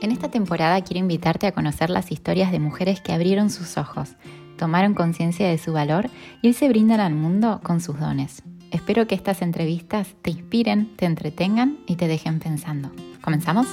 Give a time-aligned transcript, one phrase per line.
[0.00, 4.10] En esta temporada quiero invitarte a conocer las historias de mujeres que abrieron sus ojos,
[4.56, 6.08] tomaron conciencia de su valor
[6.40, 8.42] y se brindan al mundo con sus dones.
[8.70, 12.92] Espero que estas entrevistas te inspiren, te entretengan y te dejen pensando.
[13.22, 13.66] ¿Comenzamos?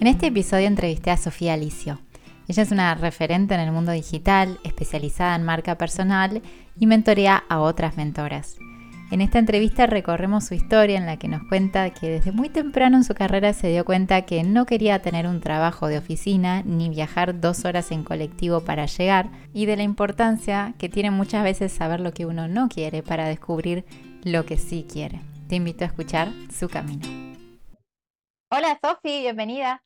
[0.00, 1.98] En este episodio entrevisté a Sofía Alicio.
[2.48, 6.40] Ella es una referente en el mundo digital, especializada en marca personal
[6.78, 8.56] y mentorea a otras mentoras.
[9.08, 12.96] En esta entrevista recorremos su historia en la que nos cuenta que desde muy temprano
[12.96, 16.88] en su carrera se dio cuenta que no quería tener un trabajo de oficina ni
[16.88, 21.72] viajar dos horas en colectivo para llegar y de la importancia que tiene muchas veces
[21.72, 23.84] saber lo que uno no quiere para descubrir
[24.24, 25.20] lo que sí quiere.
[25.48, 27.06] Te invito a escuchar su camino.
[28.50, 29.84] Hola Sofi, bienvenida.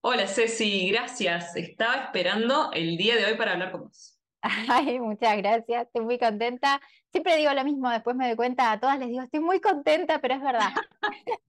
[0.00, 1.54] Hola Ceci, gracias.
[1.56, 4.13] Estaba esperando el día de hoy para hablar con vos.
[4.68, 6.80] Ay, muchas gracias, estoy muy contenta.
[7.10, 10.20] Siempre digo lo mismo, después me doy cuenta, a todas les digo, estoy muy contenta,
[10.20, 10.70] pero es verdad.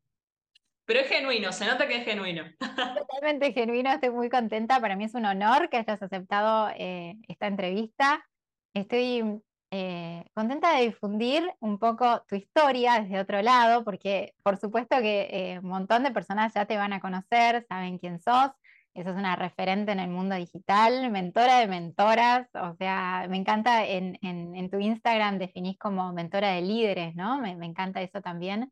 [0.87, 2.43] Pero es genuino, se nota que es genuino.
[2.99, 4.79] Totalmente genuino, estoy muy contenta.
[4.79, 8.23] Para mí es un honor que hayas aceptado eh, esta entrevista.
[8.71, 14.97] Estoy eh, contenta de difundir un poco tu historia desde otro lado, porque por supuesto
[14.99, 18.51] que eh, un montón de personas ya te van a conocer, saben quién sos,
[18.95, 23.85] eso es una referente en el mundo digital, mentora de mentoras, o sea, me encanta
[23.85, 27.37] en, tu Instagram definís como mentora de líderes, ¿no?
[27.39, 28.71] Me, encanta eso también,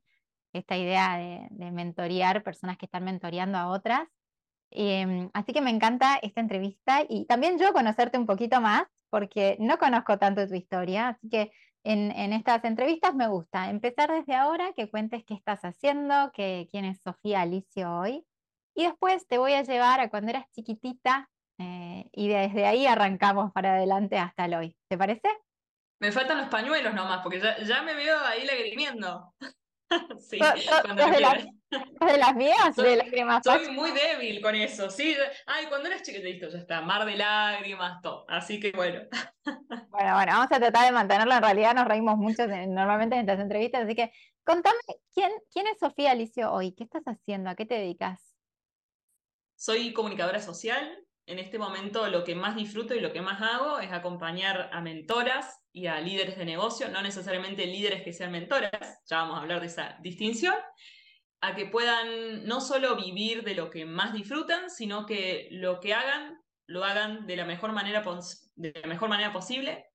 [0.54, 4.08] esta idea de, de, mentorear personas que están mentoreando a otras.
[4.72, 9.58] Em, así que me encanta esta entrevista y también yo conocerte un poquito más, porque
[9.60, 11.52] no conozco tanto tu historia, así que
[11.84, 16.70] en, en, estas entrevistas me gusta empezar desde ahora, que cuentes qué estás haciendo, que,
[16.72, 18.26] quién es Sofía Alicio hoy,
[18.76, 21.30] y después te voy a llevar a cuando eras chiquitita
[21.60, 24.78] eh, y desde ahí arrancamos para adelante hasta el hoy.
[24.88, 25.30] ¿Te parece?
[26.00, 29.34] Me faltan los pañuelos nomás, porque ya, me veo ahí lagrimiendo.
[30.20, 30.40] sí,
[30.82, 31.46] cuando de, las,
[32.12, 33.42] de las mías, soy, de lágrimas.
[33.44, 35.16] Soy muy débil con eso, sí.
[35.46, 38.26] Ay, cuando eras chiquitito ya está, mar de lágrimas, todo.
[38.28, 39.02] Así que bueno.
[39.92, 41.36] bueno, bueno, vamos a tratar de mantenerlo.
[41.36, 44.12] En realidad nos reímos mucho normalmente en estas entrevistas, así que
[44.44, 44.80] contame,
[45.14, 46.73] ¿quién, quién es Sofía Alicio hoy?
[46.73, 47.52] ¿Qué estás haciendo?
[47.52, 48.33] ¿A qué te dedicas?
[49.55, 50.99] Soy comunicadora social.
[51.25, 54.81] En este momento lo que más disfruto y lo que más hago es acompañar a
[54.81, 59.41] mentoras y a líderes de negocio, no necesariamente líderes que sean mentoras, ya vamos a
[59.41, 60.55] hablar de esa distinción,
[61.39, 65.93] a que puedan no solo vivir de lo que más disfrutan, sino que lo que
[65.93, 68.03] hagan lo hagan de la mejor manera,
[68.55, 69.85] de la mejor manera posible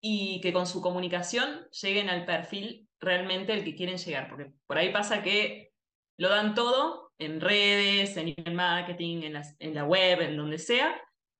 [0.00, 4.78] y que con su comunicación lleguen al perfil realmente el que quieren llegar, porque por
[4.78, 5.72] ahí pasa que
[6.16, 10.94] lo dan todo en redes, en email marketing, en, en la web, en donde sea,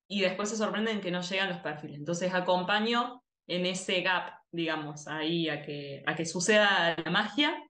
[0.09, 1.99] y después se sorprenden que no llegan los perfiles.
[1.99, 7.63] Entonces acompaño en ese gap, digamos, ahí a que, a que suceda la magia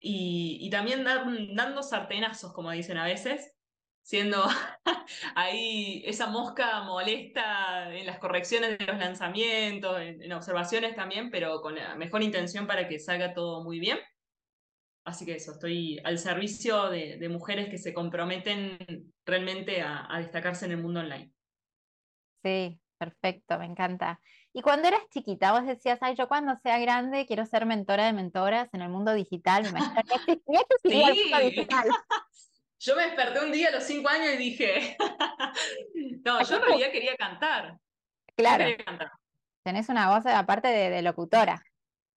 [0.00, 3.52] y, también dando sartenazos, como dicen a veces,
[4.02, 4.44] siendo
[5.34, 11.74] ahí esa mosca molesta en las correcciones de los lanzamientos, en observaciones también, pero con
[11.74, 13.98] la mejor intención para que salga todo muy bien.
[15.04, 20.72] Así que eso, estoy al servicio de, mujeres que se comprometen realmente a, destacarse en
[20.72, 21.32] el mundo online.
[22.42, 24.20] Sí, perfecto, me encanta.
[24.52, 28.12] Y cuando eras chiquita, vos decías, ay, yo cuando sea grande quiero ser mentora de
[28.12, 29.64] mentoras en el mundo digital.
[30.84, 31.02] sí.
[32.82, 34.96] Yo me desperté un día a los cinco años y dije,
[36.24, 37.76] no, yo en realidad quería cantar.
[38.34, 38.64] Claro.
[39.62, 41.62] Tenés una voz aparte de, de locutora.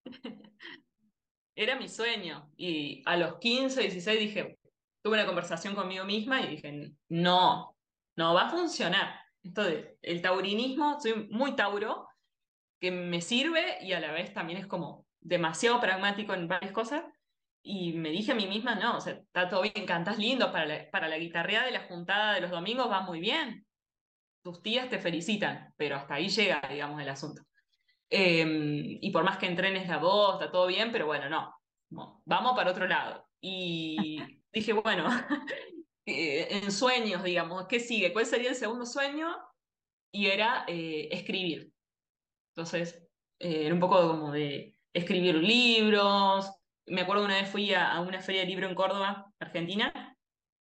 [1.56, 2.52] era mi sueño.
[2.58, 4.60] Y a los 15, 16 dije,
[5.02, 7.76] tuve una conversación conmigo misma y dije, no,
[8.16, 9.20] no va a funcionar.
[9.44, 12.08] Entonces, el taurinismo, soy muy tauro,
[12.80, 17.04] que me sirve y a la vez también es como demasiado pragmático en varias cosas.
[17.66, 20.66] Y me dije a mí misma, no, o sea, está todo bien, cantas lindo, para
[20.66, 23.66] la, para la guitarrea de la juntada de los domingos va muy bien.
[24.44, 27.44] Tus tías te felicitan, pero hasta ahí llega, digamos, el asunto.
[28.16, 32.56] Em, y por más que entrenes la voz, está todo bien, pero bueno, no, vamos
[32.56, 33.28] para otro lado.
[33.42, 34.20] Y
[34.54, 35.10] dije, bueno,
[36.06, 38.14] eh, en sueños, digamos, ¿qué sigue?
[38.14, 39.36] ¿Cuál sería el segundo sueño?
[40.12, 41.74] Y era eh, escribir.
[42.56, 43.04] Entonces,
[43.40, 46.52] eh, era un poco como de escribir libros.
[46.86, 50.13] Me acuerdo una vez fui a, a una feria de libro en Córdoba, Argentina,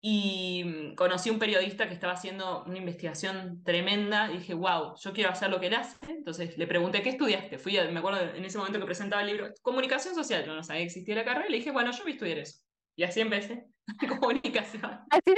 [0.05, 4.97] y mm, conocí a un periodista que estaba haciendo una investigación tremenda y dije, wow,
[5.01, 5.97] yo quiero hacer lo que él hace.
[6.09, 7.57] Entonces le pregunté, ¿qué estudiaste?
[7.57, 10.81] Fui, me acuerdo en ese momento que presentaba el libro, comunicación social, yo no sabía
[10.81, 12.59] que existía la carrera, y le dije, bueno, yo voy a estudiar eso.
[12.97, 13.69] Y así empecé,
[14.21, 15.01] comunicación.
[15.09, 15.35] Así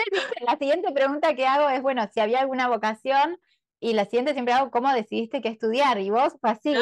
[0.47, 3.39] la siguiente pregunta que hago es, bueno, si había alguna vocación,
[3.81, 6.01] y la siguiente siempre hago, ¿cómo decidiste qué estudiar?
[6.01, 6.75] Y vos, fue así,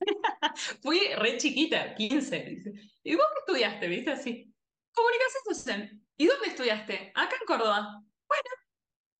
[0.82, 2.62] Fui re chiquita, 15.
[3.02, 3.88] ¿Y vos qué estudiaste?
[3.88, 4.10] ¿Viste?
[4.10, 4.51] Así.
[4.92, 6.00] Comunicación social.
[6.16, 7.12] ¿Y dónde estudiaste?
[7.14, 8.02] Acá en Córdoba.
[8.28, 8.50] Bueno,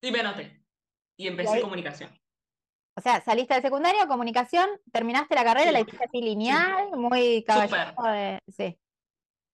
[0.01, 0.63] y me anoté.
[1.17, 2.09] Y empecé comunicación.
[2.95, 8.03] O sea, saliste de secundario, comunicación, terminaste la carrera, la hiciste así lineal, muy caballero
[8.03, 8.39] de...
[8.47, 8.79] Sí.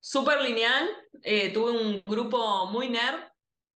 [0.02, 0.90] Súper lineal.
[1.24, 3.20] Eh, tuve un grupo muy nerd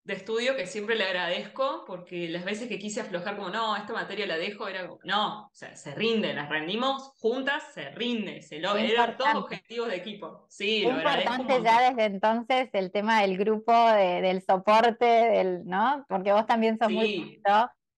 [0.03, 3.93] de estudio que siempre le agradezco, porque las veces que quise aflojar como, no, esta
[3.93, 8.41] materia la dejo, era como, no, o sea, se rinde, las rendimos juntas, se rinde,
[8.41, 10.45] se lo, eran todos objetivos de equipo.
[10.49, 16.05] Sí, lo importante ya desde entonces el tema del grupo, del soporte, del, ¿no?
[16.09, 17.41] Porque vos también sos muy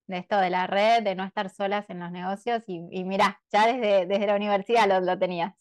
[0.08, 3.42] de esto de la red, de no estar solas en los negocios, y, y mirá,
[3.52, 5.54] ya desde, desde la universidad lo, lo tenías.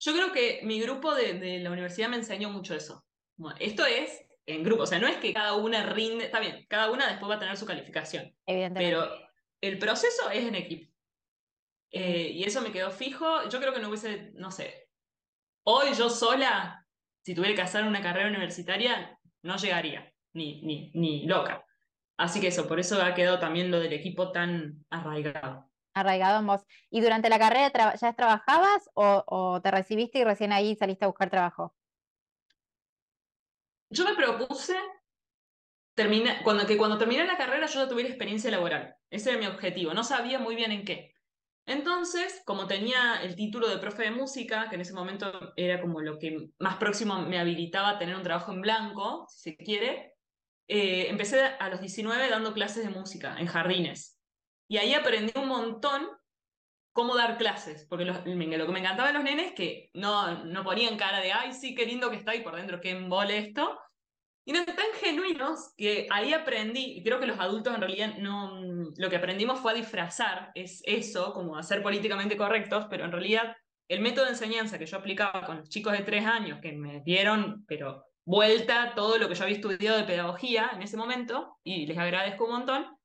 [0.00, 3.04] Yo creo que mi grupo de, de la universidad me enseñó mucho eso.
[3.36, 4.84] Bueno, esto es en grupo.
[4.84, 7.38] O sea, no es que cada una rinde, está bien, cada una después va a
[7.40, 8.34] tener su calificación.
[8.46, 8.96] Evidentemente.
[8.96, 9.28] Pero
[9.60, 10.92] el proceso es en equipo.
[11.90, 13.48] Eh, y eso me quedó fijo.
[13.48, 14.88] Yo creo que no hubiese, no sé,
[15.64, 16.86] hoy yo sola,
[17.24, 21.64] si tuviera que hacer una carrera universitaria, no llegaría, ni, ni, ni loca.
[22.16, 25.70] Así que eso, por eso ha quedado también lo del equipo tan arraigado.
[25.94, 26.62] Arraigado en vos.
[26.90, 31.08] ¿Y durante la carrera ya trabajabas o, o te recibiste y recién ahí saliste a
[31.08, 31.74] buscar trabajo?
[33.90, 34.76] Yo me propuse
[36.44, 38.94] cuando, que cuando terminé la carrera yo ya tuviera experiencia laboral.
[39.10, 39.94] Ese era mi objetivo.
[39.94, 41.14] No sabía muy bien en qué.
[41.64, 46.00] Entonces, como tenía el título de profe de música, que en ese momento era como
[46.00, 50.14] lo que más próximo me habilitaba a tener un trabajo en blanco, si se quiere,
[50.68, 54.20] eh, empecé a los 19 dando clases de música en jardines.
[54.68, 56.08] Y ahí aprendí un montón
[56.96, 60.96] cómo dar clases, porque lo, que me encantaba de los nenes que no, no ponían
[60.96, 63.78] cara de, ay, sí, qué lindo que está, y por dentro, qué embole esto,
[64.46, 68.62] y no tan genuinos que ahí aprendí, y creo que los adultos en realidad no,
[68.96, 73.12] lo que aprendimos fue a disfrazar, es eso, como a ser políticamente correctos, pero en
[73.12, 73.54] realidad
[73.88, 77.02] el método de enseñanza que yo aplicaba con los chicos de tres años, que me
[77.04, 81.84] dieron, pero vuelta todo lo que yo había estudiado de pedagogía en ese momento, y
[81.84, 82.95] les agradezco un montón,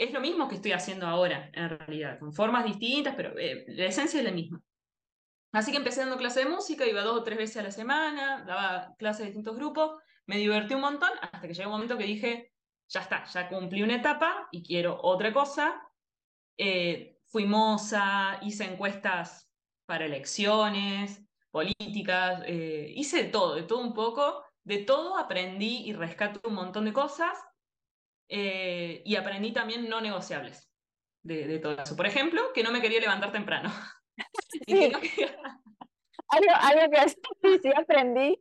[0.00, 3.84] es lo mismo que estoy haciendo ahora, en realidad, con formas distintas, pero eh, la
[3.84, 4.62] esencia es la misma.
[5.52, 8.42] Así que empecé dando clase de música, iba dos o tres veces a la semana,
[8.46, 12.04] daba clases de distintos grupos, me divertí un montón, hasta que llegó un momento que
[12.04, 12.50] dije,
[12.88, 15.82] ya está, ya cumplí una etapa y quiero otra cosa.
[16.56, 19.50] Eh, fui moza, hice encuestas
[19.84, 25.92] para elecciones, políticas, eh, hice de todo, de todo un poco, de todo aprendí y
[25.92, 27.36] rescato un montón de cosas
[28.32, 30.70] eh, y aprendí también no negociables
[31.22, 31.96] de, todo eso.
[31.96, 33.70] Por ejemplo, que no me quería levantar temprano.
[36.28, 38.40] algo, algo que sí aprendí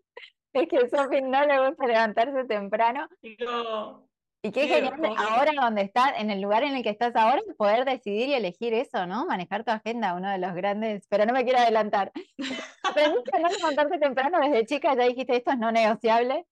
[0.53, 3.07] es que a Sophie no le gusta levantarse temprano.
[3.21, 7.85] y qué genial ahora donde estás, en el lugar en el que estás ahora, poder
[7.85, 9.25] decidir y elegir eso, ¿no?
[9.25, 12.11] Manejar tu agenda, uno de los grandes, pero no me quiero adelantar.
[12.83, 16.45] Aprendiste a no levantarte temprano desde chica, ya dijiste esto es no negociable.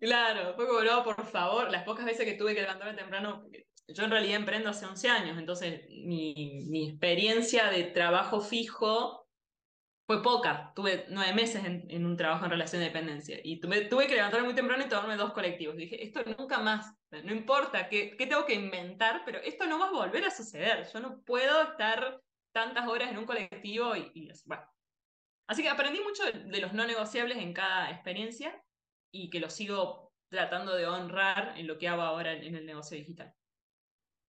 [0.00, 3.46] Claro, fue como, por favor, las pocas veces que tuve que levantarme temprano,
[3.88, 9.26] yo en realidad emprendo hace 11 años, entonces mi, mi experiencia de trabajo fijo
[10.06, 10.72] fue poca.
[10.74, 14.46] Tuve nueve meses en, un trabajo en relación de dependencia y tuve, tuve, que levantarme
[14.46, 15.76] muy temprano y tomarme dos colectivos.
[15.76, 19.88] Dije, esto nunca más, no importa qué, qué tengo que inventar, pero esto no va
[19.88, 20.86] a volver a suceder.
[20.92, 22.20] Yo no puedo estar
[22.52, 24.30] tantas horas en un colectivo y, y.
[25.48, 28.54] Así que aprendí mucho de los no negociables en cada experiencia
[29.22, 32.96] y que lo sigo tratando de honrar en lo que hago ahora en el negocio
[32.96, 33.34] digital.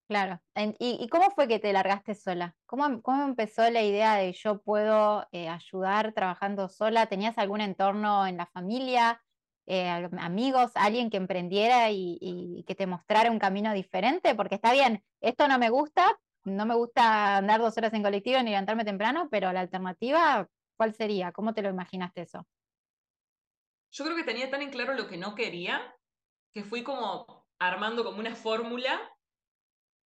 [0.08, 0.40] Claro.
[0.78, 2.56] ¿Y, cómo fue que te largaste sola?
[2.64, 7.06] ¿Cómo, cómo empezó la idea de yo puedo eh, ayudar trabajando sola?
[7.06, 9.22] ¿Tenías algún entorno en la familia,
[9.66, 14.34] eh, amigos, alguien que emprendiera y, y, que te mostrara un camino diferente?
[14.34, 18.42] Porque está bien, esto no me gusta, no me gusta andar dos horas en colectivo
[18.42, 20.48] ni levantarme temprano, pero la alternativa,
[20.78, 21.32] ¿cuál sería?
[21.32, 22.46] ¿Cómo te lo imaginaste eso?
[23.90, 25.96] Yo creo que tenía tan en claro lo que no quería,
[26.52, 29.12] que fui como armando como una fórmula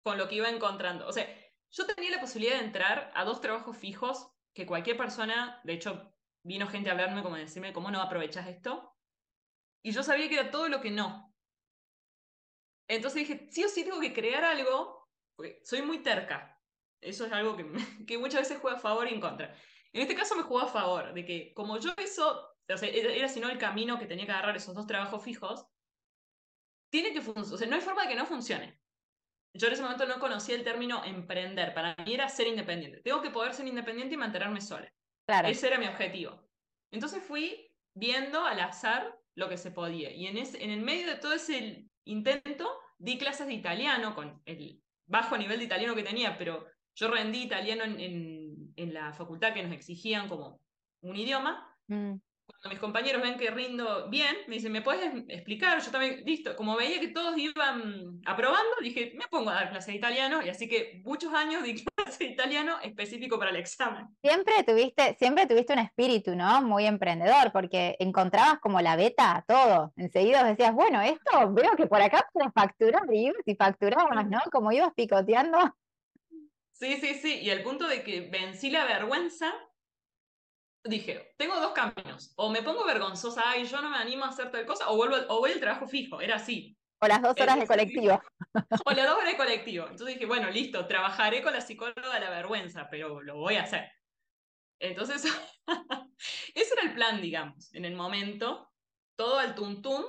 [0.02, 1.06] con lo que iba encontrando.
[1.06, 1.28] O sea,
[1.70, 6.14] yo tenía la posibilidad de entrar a dos trabajos fijos que cualquier persona, de hecho,
[6.42, 8.96] vino gente a hablarme como decirme, ¿cómo no aprovechas esto?
[9.82, 11.34] Y yo sabía que era todo lo que no.
[12.88, 16.60] Entonces dije, sí o sí tengo que crear algo, porque soy muy terca.
[17.00, 17.66] Eso es algo que,
[18.06, 19.54] que muchas veces juega a favor y en contra.
[19.92, 23.28] En este caso me jugó a favor, de que como yo eso o sea, era
[23.28, 25.66] sino el camino que tenía que agarrar esos dos trabajos fijos,
[26.90, 28.78] tiene que funcionar, o sea, no hay forma de que no funcione.
[29.54, 33.00] Yo en ese momento no conocía el término emprender, para mí era ser independiente.
[33.00, 34.92] Tengo que poder ser independiente y mantenerme sola.
[35.26, 35.48] Claro.
[35.48, 36.48] Ese era mi objetivo.
[36.90, 40.10] Entonces fui viendo al azar lo que se podía.
[40.12, 44.40] Y en, ese, en el medio de todo ese intento, di clases de italiano con
[44.44, 49.54] el bajo nivel de italiano que tenía, pero yo rendí italiano en, en, la facultad
[49.54, 50.60] que nos exigían como
[51.00, 51.74] un idioma.
[51.86, 52.16] Mm
[52.60, 55.80] cuando mis compañeros ven que rindo bien, me dicen, ¿me puedes explicar?
[55.80, 59.92] Yo también, listo, como veía que todos iban aprobando, dije, me pongo a dar clase
[59.92, 64.08] de italiano, y así que muchos años di clase de italiano específico para el examen.
[64.22, 66.60] Siempre tuviste, siempre tuviste un espíritu, ¿no?
[66.62, 69.92] Muy emprendedor, porque encontrabas como la beta a todo.
[69.96, 74.40] Enseguida decías, bueno, esto veo que por acá puedes facturar, y ibas y facturabas, ¿no?
[74.50, 75.58] Como ibas picoteando.
[76.72, 79.52] Sí, sí, sí, y el punto de que vencí la vergüenza
[80.84, 82.32] dije, tengo dos caminos.
[82.36, 85.16] O me pongo vergonzosa, y yo no me animo a hacer tal cosa, o, vuelvo,
[85.28, 86.20] o voy al trabajo fijo.
[86.20, 86.76] Era así.
[87.00, 88.20] O las dos horas de colectivo.
[88.84, 89.84] O las dos horas de colectivo.
[89.84, 93.62] Entonces dije, bueno, listo, trabajaré con la psicóloga de la vergüenza, pero lo voy a
[93.62, 93.90] hacer.
[94.80, 95.24] Entonces,
[96.54, 98.72] ese era el plan, digamos, en el momento.
[99.16, 100.04] Todo al tuntum,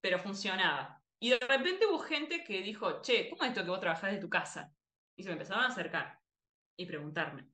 [0.00, 1.00] pero funcionaba.
[1.20, 4.18] Y de repente hubo gente que dijo, che, ¿cómo es esto que vos trabajás de
[4.18, 4.72] tu casa?
[5.16, 6.18] Y se me empezaron a acercar
[6.76, 7.51] y preguntarme.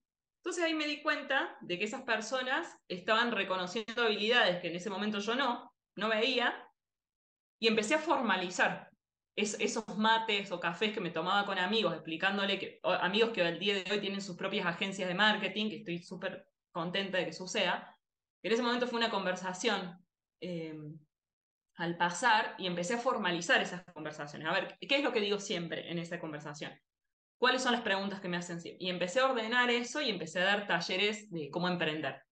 [0.49, 4.89] Entonces ahí me di cuenta de que esas personas estaban reconociendo habilidades que en ese
[4.89, 6.67] momento yo no, no veía,
[7.61, 8.89] y empecé a formalizar
[9.37, 13.75] esos mates o cafés que me tomaba con amigos, explicándole que amigos que al día
[13.75, 17.95] de hoy tienen sus propias agencias de marketing, que estoy súper contenta de que suceda.
[18.43, 20.03] En ese momento fue una conversación
[20.41, 20.75] eh,
[21.75, 24.49] al pasar y empecé a formalizar esas conversaciones.
[24.49, 26.73] A ver, ¿qué es lo que digo siempre en esa conversación?
[27.39, 28.59] ¿Cuáles son las preguntas que me hacen?
[28.79, 32.23] Y empecé a ordenar eso y empecé a dar talleres de cómo emprender.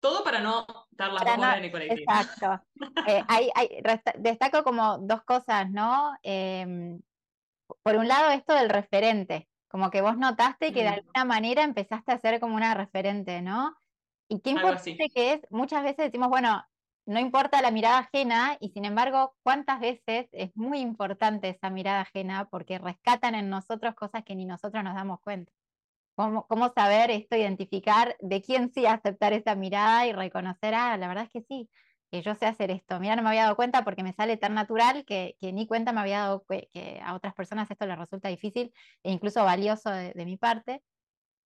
[0.00, 2.12] Todo para no dar las dos en el colectivo.
[2.12, 2.62] Exacto.
[3.06, 3.82] Eh,
[4.18, 6.12] destaco como dos cosas, ¿no?
[6.22, 7.00] Em,
[7.82, 10.94] por un lado, esto del referente, como que vos notaste que de mm.
[10.94, 13.74] alguna manera empezaste a ser como una referente, ¿no?
[14.28, 16.64] Y qué importante que es, muchas veces decimos, bueno,
[17.10, 22.02] no importa la mirada ajena y sin embargo, ¿cuántas veces es muy importante esa mirada
[22.02, 25.52] ajena porque rescatan en nosotros cosas que ni nosotros nos damos cuenta?
[26.14, 31.24] ¿Cómo, saber esto, identificar de quién sí aceptar esa mirada y reconocer, ah, la verdad
[31.24, 31.68] es que sí,
[32.12, 33.00] que yo sé hacer esto.
[33.00, 36.00] Mira, no me había dado cuenta porque me sale tan natural que, ni cuenta me
[36.00, 40.36] había dado que, a otras personas esto les resulta difícil e incluso valioso de mi
[40.36, 40.82] parte.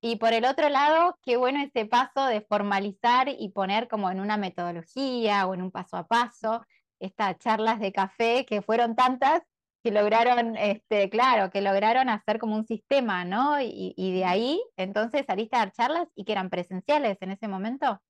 [0.05, 4.19] Y por el otro lado, qué bueno ese paso de formalizar y poner como en
[4.19, 6.65] una metodología o en un paso a paso
[6.99, 9.43] estas charlas de café que fueron tantas
[9.81, 13.61] que lograron, este, claro, que lograron hacer como un sistema, ¿no?
[13.61, 17.47] Y, y de ahí, entonces saliste a dar charlas y que eran presenciales en ese
[17.47, 18.01] momento.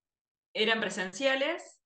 [0.56, 1.80] Eran presenciales,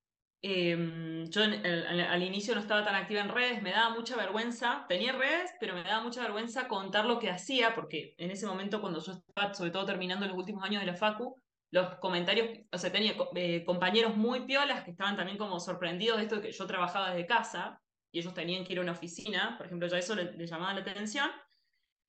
[0.50, 5.12] Em, yo al, inicio no estaba tan activa en redes, me daba mucha vergüenza, tenía
[5.12, 9.02] redes, pero me daba mucha vergüenza contar lo que hacía, porque en ese momento cuando
[9.04, 11.36] yo estaba, sobre todo terminando los últimos años de la Facu,
[11.70, 16.24] los comentarios, o sea, tenía eh, compañeros muy piolas que estaban también como sorprendidos de
[16.24, 17.82] esto de que yo trabajaba desde casa
[18.14, 20.80] y ellos tenían que ir a una oficina, por ejemplo, ya eso le, llamaba la
[20.80, 21.30] atención,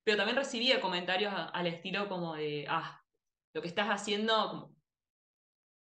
[0.05, 3.01] pero también recibía comentarios al estilo como de, ah,
[3.53, 4.78] lo que estás haciendo, como,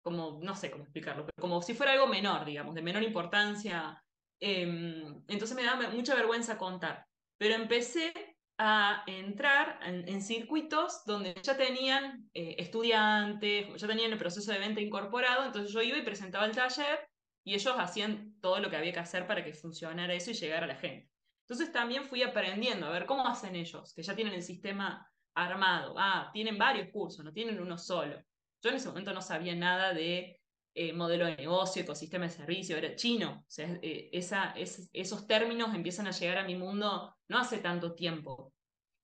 [0.04, 4.02] no sé cómo explicarlo, pero como si fuera algo menor, digamos, de menor importancia.
[4.40, 7.04] Em, entonces me daba mucha vergüenza contar.
[7.38, 8.12] Pero empecé
[8.58, 14.80] a entrar en, circuitos donde ya tenían eh, estudiantes, ya tenían el proceso de venta
[14.80, 17.08] incorporado, entonces yo iba y presentaba el taller
[17.44, 20.64] y ellos hacían todo lo que había que hacer para que funcionara eso y llegara
[20.64, 21.08] a la gente.
[21.42, 25.94] Entonces también fui aprendiendo a ver cómo hacen ellos, que ya tienen el sistema armado.
[25.96, 28.20] Ah, tienen varios cursos, no tienen uno solo.
[28.62, 30.40] Yo en ese momento no sabía nada de
[30.74, 33.44] eh, modelo de negocio, ecosistema de servicio, era chino.
[33.46, 37.94] O sea, eh, esa, esos términos empiezan a llegar a mi mundo no hace tanto
[37.94, 38.52] tiempo.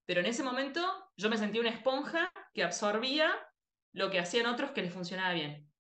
[0.06, 0.80] Pero en ese momento
[1.16, 3.32] yo me sentí una esponja que absorbía
[3.92, 5.70] lo que hacían otros que les funcionaba bien.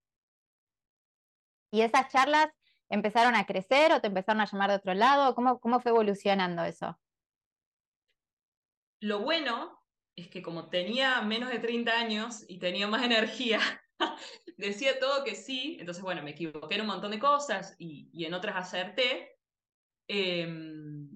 [1.70, 2.48] ¿Y esas charlas
[2.88, 5.34] empezaron a crecer o te empezaron a llamar de otro lado?
[5.34, 6.98] ¿Cómo, cómo fue evolucionando eso?
[9.00, 9.83] Lo bueno
[10.16, 13.60] es que como tenía menos de 30 años y tenía más energía,
[14.56, 18.24] decía todo que sí, entonces bueno, me equivoqué en un montón de cosas y, y
[18.24, 19.36] en otras acerté.
[20.06, 21.08] Em,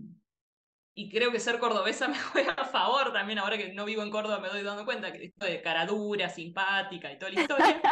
[0.94, 4.10] y creo que ser cordobesa me juega a favor también, ahora que no vivo en
[4.10, 7.82] Córdoba me doy dando cuenta que esto de cara dura, simpática y toda la historia,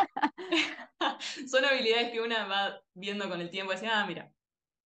[1.49, 4.33] son habilidades que una va viendo con el tiempo y dice, ah, mira.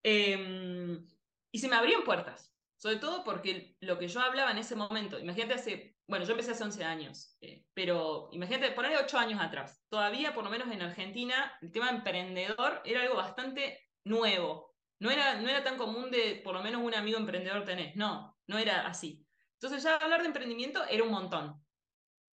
[0.02, 1.06] Em,
[1.52, 5.18] y se me abrían puertas, sobre todo porque lo que yo hablaba en ese momento,
[5.18, 9.80] imagínate hace bueno, yo empecé hace 11 años, eh, pero imagínate, ponerle 8 años atrás,
[9.88, 14.74] todavía por lo menos en Argentina, el tema emprendedor era algo bastante nuevo.
[14.98, 18.36] No era, no era tan común de por lo menos un amigo emprendedor tenés, no,
[18.48, 19.24] no era así.
[19.54, 21.64] Entonces ya hablar de emprendimiento era un montón.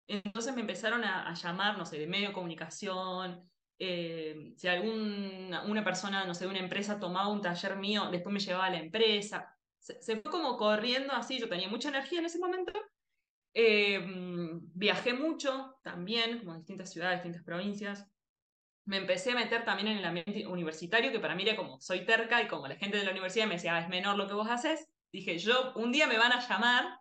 [0.08, 5.84] Entonces me empezaron a, llamar, no sé, de medio de comunicación, eh, si alguna una
[5.84, 8.80] persona, no sé, de una empresa tomaba un taller mío, después me llevaba a la
[8.80, 9.54] empresa.
[9.80, 12.72] Se, se, fue como corriendo así, yo tenía mucha energía en ese momento
[13.58, 18.06] Em, viajé mucho también, como a distintas ciudades, distintas provincias.
[18.86, 22.06] me empecé a meter también en el ambiente universitario, que para mí era como, soy
[22.06, 24.34] terca y como la gente de la universidad me decía, ah, es menor lo que
[24.36, 27.00] vos haces, dije, yo un día me van a llamar,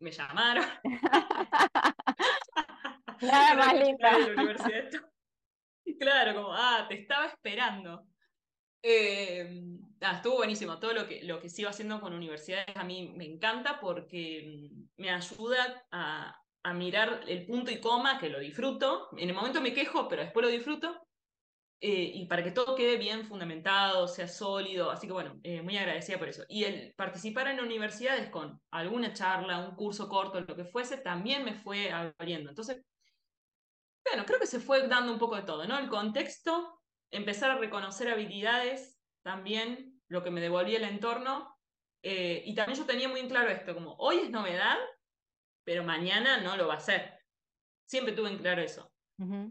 [0.00, 0.64] me llamaron.
[3.20, 3.76] Más
[5.98, 8.06] Claro, como, ah, te estaba esperando.
[8.82, 9.27] Eh,
[10.16, 10.78] estuvo buenísimo.
[10.78, 15.02] Todo lo que, lo que sigo haciendo con universidades a mí me encanta porque mm,
[15.02, 19.08] me ayuda a, a mirar el punto y coma, que lo disfruto.
[19.16, 21.08] En el momento me quejo, pero después lo disfruto.
[21.80, 24.90] Eh, y para que todo quede bien fundamentado, sea sólido.
[24.90, 26.44] Así que bueno, eh, muy agradecida por eso.
[26.48, 31.44] Y el participar en universidades con alguna charla, un curso corto, lo que fuese, también
[31.44, 32.50] me fue abriendo.
[32.50, 32.82] Entonces,
[34.04, 35.78] bueno, creo que se fue dando un poco de todo, ¿no?
[35.78, 41.56] El contexto, empezar a reconocer habilidades, también lo que me devolvía el entorno.
[42.02, 44.76] Eh, y también yo tenía muy claro esto, como hoy es novedad,
[45.64, 47.18] pero mañana no lo va a ser.
[47.86, 48.90] Siempre tuve en claro eso.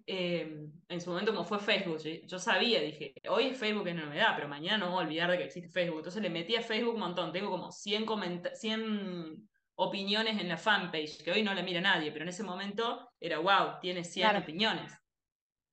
[0.05, 4.47] Em, en su momento, como fue Facebook, yo, sabía, dije, hoy Facebook es novedad, pero
[4.47, 5.99] mañana no voy a olvidar de que existe Facebook.
[5.99, 7.33] Entonces le metí a Facebook un montón.
[7.33, 8.05] Tengo como 100,
[8.53, 13.09] 100 opiniones en la fanpage, que hoy no la mira nadie, pero en ese momento
[13.19, 14.93] era, wow, tiene 100 opiniones.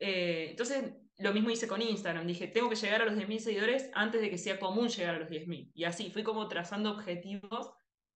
[0.00, 2.26] Eh, entonces, lo mismo hice con Instagram.
[2.26, 5.18] Dije, tengo que llegar a los 10.000 seguidores antes de que sea común llegar a
[5.18, 5.71] los 10.000.
[5.75, 7.71] Y así, fui como trazando objetivos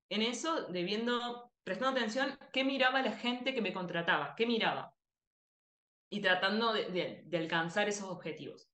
[0.08, 4.94] en eso, debiendo, prestando atención qué miraba la gente que me contrataba, qué miraba
[6.10, 8.68] y tratando de, alcanzar esos objetivos.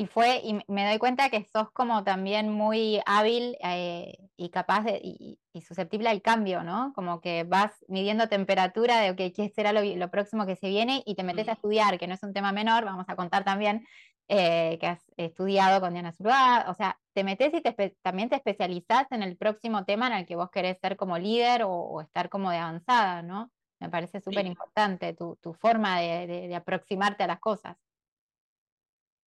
[0.00, 4.84] Y fue, y me doy cuenta que sos como también muy hábil eh, y capaz
[4.84, 6.94] de, y, susceptible al cambio, ¿no?
[6.94, 11.02] Como que vas midiendo temperatura de, ok, ¿qué será lo, próximo que se viene?
[11.04, 13.86] Y te metes a estudiar, que no es un tema menor, vamos a contar también
[14.28, 17.60] eh, que has estudiado con Diana Zuluaga, o sea, te metes y
[18.00, 21.64] también te especializás en el próximo tema en el que vos querés ser como líder
[21.64, 23.50] o, o estar como de avanzada, ¿no?
[23.80, 27.76] Me parece súper importante tu, forma de, aproximarte a las cosas.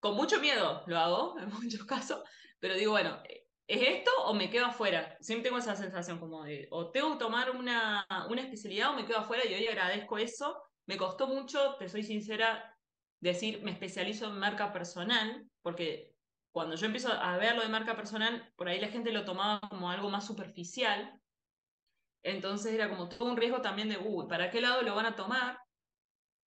[0.03, 2.21] Con mucho miedo lo hago, en muchos casos,
[2.59, 3.23] pero digo, bueno,
[3.65, 5.15] ¿es esto o me quedo afuera?
[5.21, 9.05] Siempre tengo esa sensación como de, o tengo que tomar una, una especialidad o me
[9.05, 10.61] quedo afuera y hoy agradezco eso.
[10.87, 12.77] Me costó mucho, te soy sincera,
[13.21, 16.11] decir me especializo en marca personal, porque
[16.51, 19.61] cuando yo empiezo a ver lo de marca personal, por ahí la gente lo tomaba
[19.69, 21.17] como algo más superficial,
[22.23, 25.15] entonces era como todo un riesgo también de, uy, ¿para qué lado lo van a
[25.15, 25.62] tomar?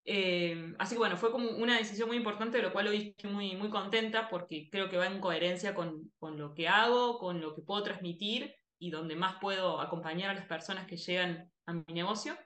[0.08, 3.30] Eh, así que bueno, fue como una decisión muy importante, de lo cual hoy estoy
[3.30, 7.40] muy, muy contenta porque creo que va en coherencia con, con lo que hago, con
[7.40, 11.72] lo que puedo transmitir y donde más puedo acompañar a las personas que llegan a
[11.74, 12.36] mi negocio.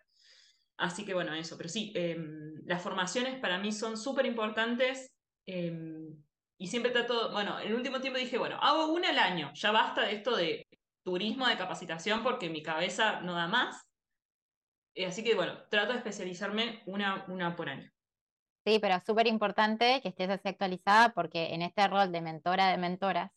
[0.79, 5.13] Así que bueno, eso, pero sí, em, las formaciones para mí son súper importantes
[5.45, 6.17] em,
[6.57, 9.73] y siempre trato, bueno, en el último tiempo dije, bueno, hago una al año, ya
[9.73, 10.67] basta de esto de
[11.03, 13.90] turismo de capacitación porque mi cabeza no da más.
[14.95, 17.91] Eh, así que bueno, trato de especializarme una, una por año.
[18.65, 22.71] Sí, pero es súper importante que estés así actualizada porque en este rol de mentora
[22.71, 23.31] de mentoras,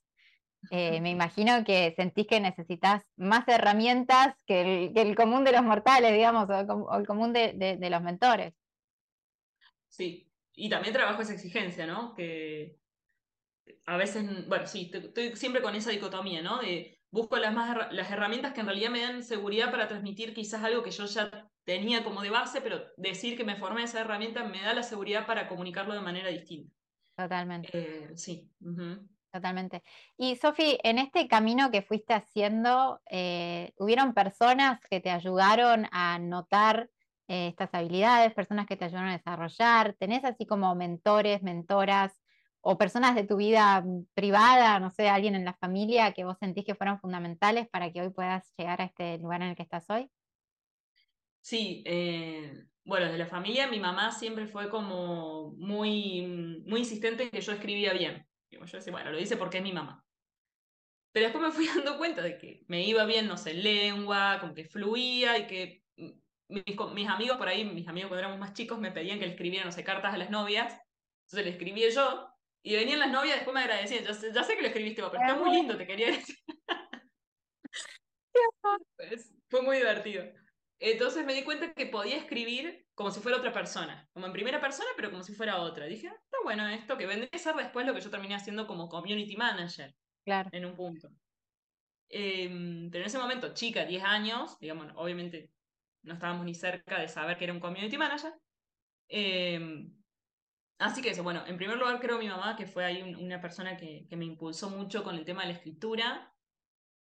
[0.69, 6.11] eh, me imagino que sentís que necesitas más herramientas que el, común de los mortales,
[6.13, 8.53] digamos, o el, común de, los mentores.
[9.87, 12.13] Sí, y también trabajo esa exigencia, ¿no?
[12.15, 12.77] Que
[13.85, 16.59] a veces, bueno, sí, estoy siempre con esa dicotomía, ¿no?
[16.59, 20.63] De busco las, más, las herramientas que en realidad me dan seguridad para transmitir quizás
[20.63, 24.43] algo que yo ya tenía como de base, pero decir que me formé esa herramienta
[24.43, 26.73] me da la seguridad para comunicarlo de manera distinta.
[27.15, 27.69] Totalmente.
[27.71, 28.49] Eh, sí.
[29.31, 29.83] Totalmente.
[30.17, 36.17] Y Sofi, en este camino que fuiste haciendo, eh, ¿hubieron personas que te ayudaron a
[36.17, 36.89] notar
[37.27, 39.93] eh, estas habilidades, personas que te ayudaron a desarrollar?
[39.99, 42.22] ¿Tenés así como mentores, mentoras
[42.65, 46.37] o personas de tu vida mm, privada, no sé, alguien en la familia que vos
[46.39, 49.63] sentís que fueron fundamentales para que hoy puedas llegar a este lugar en el que
[49.63, 50.09] estás hoy?
[51.41, 57.23] Sí, eh, bueno, de la familia mi mamá siempre fue como muy, mm, muy insistente
[57.23, 58.25] en que yo escribía bien.
[58.49, 60.05] Yo decía, bueno, lo dice porque es mi mamá.
[61.11, 64.53] Pero después me fui dando cuenta de que me iba bien, no sé, lengua, como
[64.53, 66.11] que fluía y que mm,
[66.47, 69.33] mis, mis amigos por ahí, mis amigos cuando éramos más chicos, me pedían que le
[69.33, 70.79] escribiera, no sé, cartas a las novias.
[71.25, 72.32] Entonces le escribía yo
[72.63, 74.05] y venían las novias, después me agradecían.
[74.05, 76.37] Ya sé, ya sé que lo escribiste pero está muy lindo, te quería decir.
[78.95, 80.23] Pues, fue muy divertido.
[80.79, 84.59] Entonces me di cuenta que podía escribir como si fuera otra persona, como en primera
[84.59, 85.85] persona, pero como si fuera otra.
[85.85, 88.65] Dije, ah, está bueno esto, que vendría a ser después lo que yo terminé haciendo
[88.65, 89.93] como community manager.
[90.25, 90.49] Claro.
[90.51, 91.09] En un punto.
[92.09, 95.51] Em, pero en ese momento, chica, 10 años, digamos, obviamente
[96.03, 98.33] no estábamos ni cerca de saber que era un community manager.
[99.09, 99.87] Eh,
[100.79, 103.77] Así que eso, bueno, en primer lugar creo mi mamá, que fue ahí una persona
[103.77, 106.33] que, me impulsó mucho con el tema de la escritura.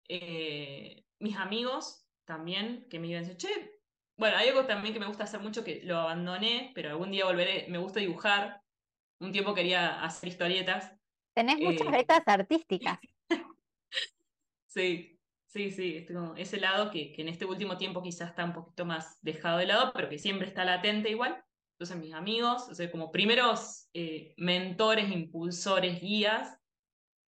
[0.09, 3.83] Eh, mis amigos también, que me iban a decir, che,
[4.16, 7.25] bueno, hay algo también que me gusta hacer mucho que lo abandoné, pero algún día
[7.25, 8.62] volveré, me gusta dibujar.
[9.20, 10.92] un tiempo quería hacer historietas.
[11.35, 12.98] Tenés muchas becas artísticas.
[14.66, 18.85] sí, sí, sí, ese lado que, que en este último tiempo quizás está un poquito
[18.85, 21.42] más dejado de lado, pero que siempre está latente igual.
[21.83, 26.57] Entonces mis amigos, o sea, como primeros eh, mentores, impulsores, guías,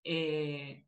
[0.04, 0.84] eh,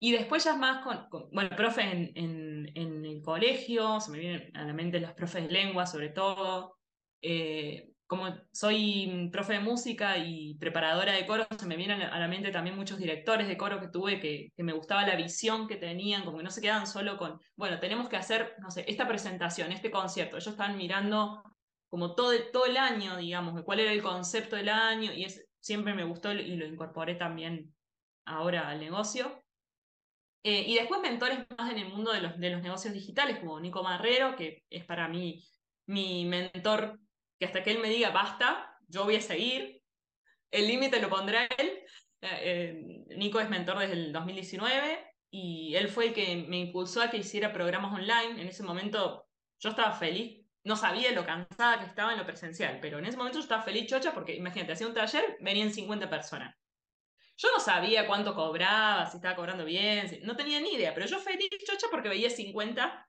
[0.00, 4.64] y después ya más con, bueno, profe en, en, el colegio, se me vienen a
[4.64, 6.78] la mente los profes de lengua sobre todo,
[7.20, 12.28] eh, como soy profe de música y preparadora de coro, se me vienen a la
[12.28, 16.24] mente también muchos directores de coro que tuve que, me gustaba la visión que tenían,
[16.24, 19.70] como que no se quedan solo con, bueno, tenemos que hacer, no sé, esta presentación,
[19.70, 20.38] este concierto.
[20.38, 21.42] Ellos estaban mirando
[21.92, 25.26] como todo, todo el año, digamos, cuál era el concepto del año, y
[25.60, 27.74] siempre me gustó y lo incorporé también
[28.24, 29.44] ahora al negocio.
[30.42, 33.60] Eh, y después mentores más en el mundo de los, de los negocios digitales, como
[33.60, 35.44] Nico Marrero, que es para mí
[35.84, 36.98] mi mentor,
[37.38, 39.82] que hasta que él me diga basta, yo voy a seguir.
[40.50, 41.84] El límite lo pondrá él.
[42.22, 47.02] Eh, eh, Nico es mentor desde el 2019 y él fue el que me impulsó
[47.02, 48.40] a que hiciera programas online.
[48.40, 49.26] En ese momento
[49.58, 53.16] yo estaba feliz no sabía lo cansada que estaba en lo presencial, pero en ese
[53.16, 56.56] momento yo estaba feliz chocha porque imagínate, hacía un taller, venían 50 personas.
[57.36, 61.18] Yo no sabía cuánto cobraba, si estaba cobrando bien, no tenía ni idea, pero yo
[61.18, 63.08] feliz chocha porque veía 50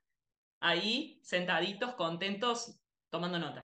[0.61, 3.61] ahí sentaditos, contentos, tomando nota.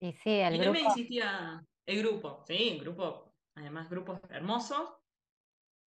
[0.00, 0.72] Y sí, el y grupo.
[0.72, 4.90] me insistía, el grupo, sí, el grupo, además grupos hermosos.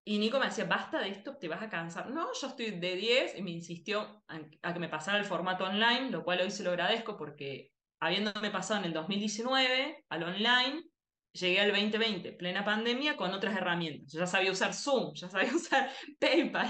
[0.07, 2.11] Y Nico me decía, basta de esto, te vas a cansar.
[2.11, 6.11] No, yo estoy de 10 y me insistió a, que me pasara el formato online,
[6.11, 10.83] lo cual hoy se lo agradezco porque habiéndome pasado en el 2019 al online,
[11.31, 14.11] llegué al 2020, plena pandemia, con otras herramientas.
[14.11, 15.89] Yo ya sabía usar Zoom, ya sabía usar
[16.19, 16.69] PayPal,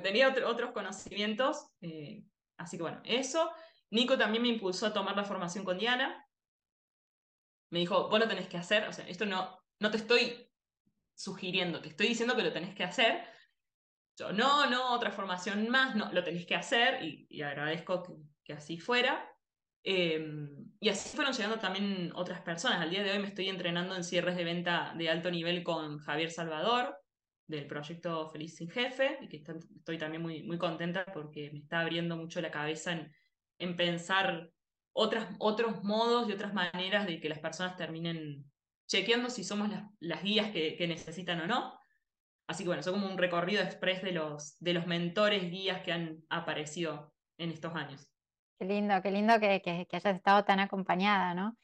[0.00, 1.66] tenía otros conocimientos.
[1.80, 2.22] Eh,
[2.58, 3.50] así que bueno, eso.
[3.90, 6.24] Nico también me impulsó a tomar la formación con Diana.
[7.70, 10.47] Me dijo, vos lo tenés que hacer, o sea, esto no, no te estoy
[11.18, 13.24] sugiriendo, te estoy diciendo que lo tenés que hacer.
[14.16, 18.04] Yo, no, no, otra formación más, no, lo tenés que hacer y, agradezco
[18.44, 19.28] que, así fuera.
[19.82, 20.48] Em,
[20.80, 22.80] y así fueron llegando también otras personas.
[22.80, 25.98] Al día de hoy me estoy entrenando en cierres de venta de alto nivel con
[25.98, 26.96] Javier Salvador,
[27.48, 29.42] del proyecto Feliz sin Jefe, y que
[29.76, 33.12] estoy también muy, muy contenta porque me está abriendo mucho la cabeza en,
[33.58, 34.50] en pensar
[34.92, 38.44] otras, otros modos y otras maneras de que las personas terminen
[38.88, 39.68] chequeando si somos
[40.00, 41.78] las, guías que, necesitan o no.
[42.48, 45.92] Así que bueno, son como un recorrido express de los, de los mentores, guías que
[45.92, 48.08] han aparecido en estos años.
[48.58, 51.56] Qué lindo, qué lindo que, que, hayas estado tan acompañada, ¿no?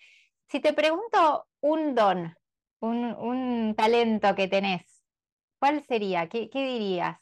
[0.46, 2.36] Si te pregunto un don,
[2.80, 5.02] un, talento que tenés,
[5.58, 6.28] ¿cuál sería?
[6.28, 7.18] ¿Qué, ¿Qué, dirías?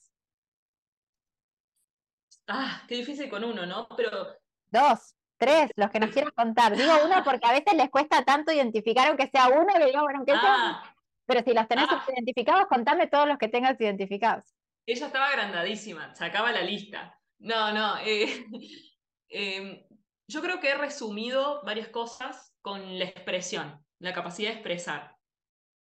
[2.49, 3.87] Ah, qué difícil con uno, ¿no?
[3.97, 4.11] Pero.
[4.69, 5.15] Dos.
[5.43, 6.77] Tres, los que nos quieran contar.
[6.77, 10.21] Digo uno porque a veces les cuesta tanto identificar, aunque sea uno, que digo, bueno,
[10.21, 10.41] aunque sea.
[10.45, 10.95] Ah.
[11.27, 12.05] Pero si los tenés ah.
[12.13, 14.45] identificados, contame todos los que tengas identificados.
[14.87, 17.19] Ella estaba agrandadísima, sacaba la lista.
[17.41, 17.97] No, no.
[18.05, 18.47] Eh,
[19.31, 19.83] em,
[20.29, 25.17] yo creo que he resumido varias cosas con la expresión, la capacidad de expresar.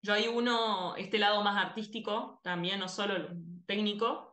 [0.05, 3.29] Yo hay uno, este lado más artístico, también, no solo
[3.67, 4.32] técnico,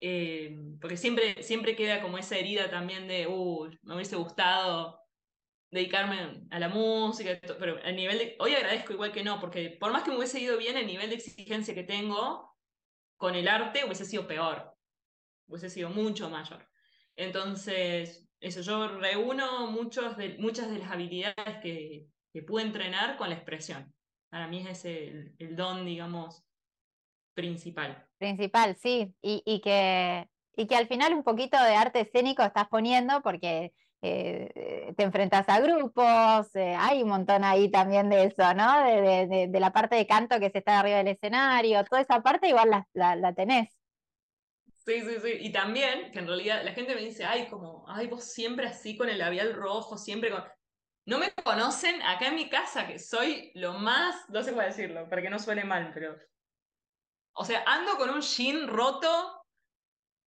[0.00, 5.00] eh, porque siempre, siempre queda como esa herida también de, uh, me hubiese gustado
[5.70, 9.92] dedicarme a la música, pero el nivel de, hoy agradezco igual que no, porque por
[9.92, 12.56] más que me hubiese ido bien, el nivel de exigencia que tengo
[13.16, 14.74] con el arte hubiese sido peor,
[15.46, 16.66] hubiese sido mucho mayor.
[17.16, 23.28] Entonces, eso, yo reúno muchos de, muchas de las habilidades que, que pude entrenar con
[23.28, 23.92] la expresión.
[24.30, 26.47] Para mí es ese el don, digamos,
[27.38, 28.04] principal.
[28.18, 33.22] Principal, sí, y, que, y que al final un poquito de arte escénico estás poniendo
[33.22, 33.72] porque
[34.02, 38.84] eh, te enfrentas a grupos, eh, hay un montón ahí también de eso, ¿no?
[38.84, 42.70] De, la parte de canto que se está arriba del escenario, toda esa parte igual
[42.92, 43.68] la, la, tenés.
[44.84, 45.32] Sí, sí, sí.
[45.38, 48.96] Y también, que en realidad la gente me dice, ay, como, ay, vos siempre así
[48.96, 50.42] con el labial rojo, siempre con.
[51.06, 55.08] No me conocen acá en mi casa, que soy lo más, no sé cómo decirlo,
[55.08, 56.16] para que no suene mal, pero
[57.38, 59.44] o sea, ando con un jean roto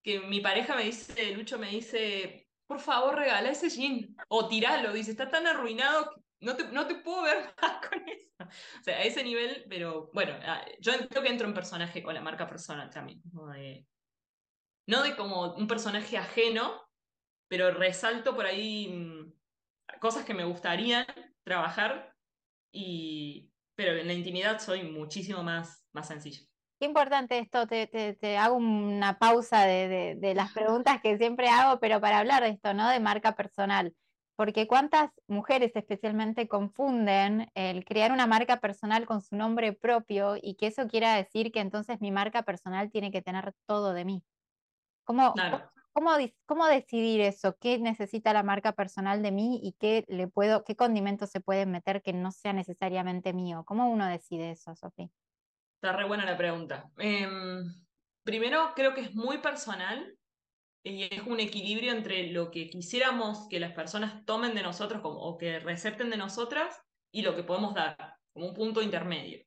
[0.02, 4.92] que mi pareja me dice, Lucho me dice, por favor regala ese jean o tiralo,
[4.92, 8.30] dice, está tan arruinado que no te, no te puedo ver más con eso.
[8.40, 12.14] O sea, a ese nivel, pero bueno, ah, yo creo que entro en personaje con
[12.14, 13.20] la marca personal también.
[13.30, 13.86] No de,
[14.86, 16.82] no de como un personaje ajeno,
[17.46, 19.32] pero resalto por ahí mm,
[20.00, 21.06] cosas que me gustaría
[21.44, 22.16] trabajar,
[22.72, 26.51] y, pero en la intimidad soy muchísimo más, más sencillo.
[26.82, 32.18] Qué importante esto, te, hago una pausa de, las preguntas que siempre hago, pero para
[32.18, 32.88] hablar de esto, ¿no?
[32.88, 33.94] De marca personal.
[34.34, 40.56] porque cuántas mujeres especialmente confunden el crear una marca personal con su nombre propio y
[40.56, 44.24] que eso quiera decir que entonces mi marca personal tiene que tener todo de mí.
[45.04, 45.34] ¿Cómo,
[45.92, 46.10] cómo,
[46.46, 47.56] cómo decidir eso?
[47.60, 51.70] ¿Qué necesita la marca personal de mí y qué le puedo, qué condimentos se pueden
[51.70, 53.62] meter que no sea necesariamente mío?
[53.64, 55.10] ¿Cómo uno decide eso, Sofía?
[55.82, 56.92] Está re buena la pregunta.
[56.96, 57.64] Em,
[58.22, 60.16] primero, creo que es muy personal
[60.84, 65.18] y es un equilibrio entre lo que quisiéramos que las personas tomen de nosotros como,
[65.18, 67.96] o que recepten de nosotras y lo que podemos dar,
[68.32, 69.44] como un punto intermedio.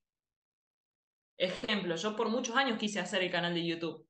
[1.38, 4.06] Ejemplo, yo por muchos años quise hacer el canal de YouTube.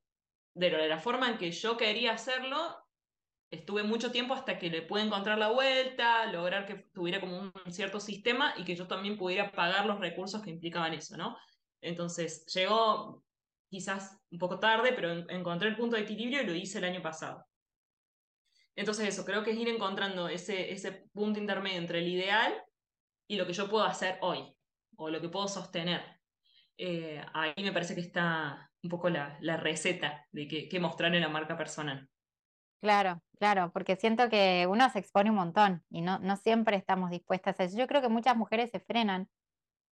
[0.52, 2.76] De la forma en que yo quería hacerlo,
[3.52, 7.52] estuve mucho tiempo hasta que le pude encontrar la vuelta, lograr que tuviera como un
[7.72, 11.36] cierto sistema y que yo también pudiera pagar los recursos que implicaban eso, ¿no?
[11.80, 13.22] Entonces, llegó
[13.68, 17.02] quizás un poco tarde, pero encontré el punto de equilibrio y lo hice el año
[17.02, 17.46] pasado.
[18.74, 22.62] Entonces eso, creo que es ir encontrando ese, ese punto intermedio entre el ideal
[23.26, 24.54] y lo que yo puedo hacer hoy,
[24.96, 26.02] o lo que puedo sostener.
[26.76, 31.22] Eh, ahí me parece que está un poco la, la receta de qué mostrar en
[31.22, 32.08] la marca personal.
[32.80, 37.10] Claro, claro, porque siento que uno se expone un montón y no, no siempre estamos
[37.10, 37.78] dispuestas a eso.
[37.78, 39.28] Yo creo que muchas mujeres se frenan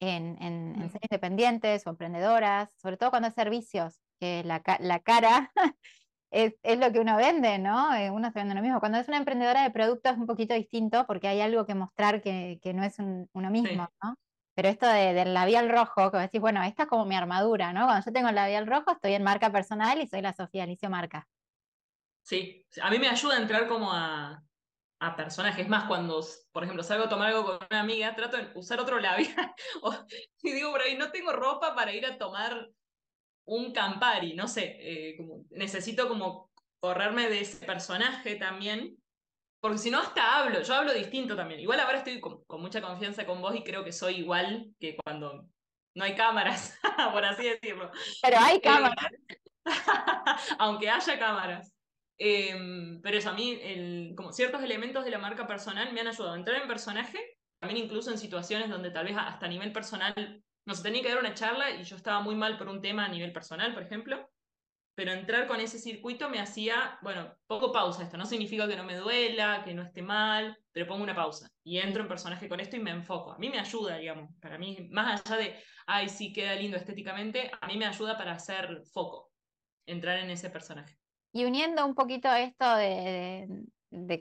[0.10, 4.62] en, ser independientes o emprendedoras, sobre todo cuando es servicios, que la,
[5.00, 5.52] cara
[6.32, 7.94] es, lo que uno vende, ¿no?
[7.96, 8.80] Eh, uno se vende lo mismo.
[8.80, 12.22] Cuando es una emprendedora de productos es un poquito distinto porque hay algo que mostrar
[12.22, 14.16] que, no es uno mismo, ¿no?
[14.56, 17.86] Pero esto del labial rojo, que decís, bueno, esta es como mi armadura, ¿no?
[17.86, 20.90] Cuando yo tengo el labial rojo estoy en marca personal y soy la Sofía Alicio
[20.90, 21.28] Marca.
[22.22, 24.44] Sí, a mí me ayuda a entrar como a,
[25.04, 25.68] a personajes.
[25.68, 29.00] Más cuando, por ejemplo, salgo a tomar algo con una amiga, trato de usar otro
[29.00, 29.54] labial.
[30.44, 32.70] y digo, por ahí no tengo ropa para ir a tomar
[33.46, 38.98] un Campari, no sé, eh, como, necesito como correrme de ese personaje también,
[39.62, 41.60] porque si no hasta hablo, yo hablo distinto también.
[41.60, 45.46] Igual ahora estoy con, mucha confianza con vos y creo que soy igual que cuando
[45.96, 46.78] no hay cámaras,
[47.14, 47.92] por así decirlo.
[48.22, 49.12] Pero hay eh, cámaras.
[50.60, 51.73] aunque haya cámaras.
[52.18, 56.34] Em, pero eso, a mí, como ciertos elementos de la marca personal me han ayudado
[56.34, 57.20] a entrar en personaje,
[57.60, 61.10] también incluso en situaciones donde tal vez hasta a nivel personal no se tenía que
[61.10, 63.84] dar una charla y yo estaba muy mal por un tema a nivel personal, por
[63.84, 64.30] ejemplo.
[64.96, 68.16] Pero entrar con ese circuito me hacía, bueno, poco pausa esto.
[68.18, 71.80] No significa que no me duela, que no esté mal, pero pongo una pausa y
[71.80, 73.32] entro en personaje con esto y me enfoco.
[73.32, 77.50] A mí me ayuda, digamos, para mí, más allá de, ay, sí, queda lindo estéticamente,
[77.60, 79.34] a mí me ayuda para hacer foco,
[79.88, 81.03] entrar en ese personaje.
[81.34, 83.50] Y uniendo un poquito esto de,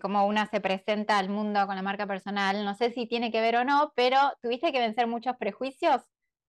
[0.00, 3.42] cómo una se presenta al mundo con la marca personal, no sé si tiene que
[3.42, 6.00] ver o no, pero tuviste que vencer muchos prejuicios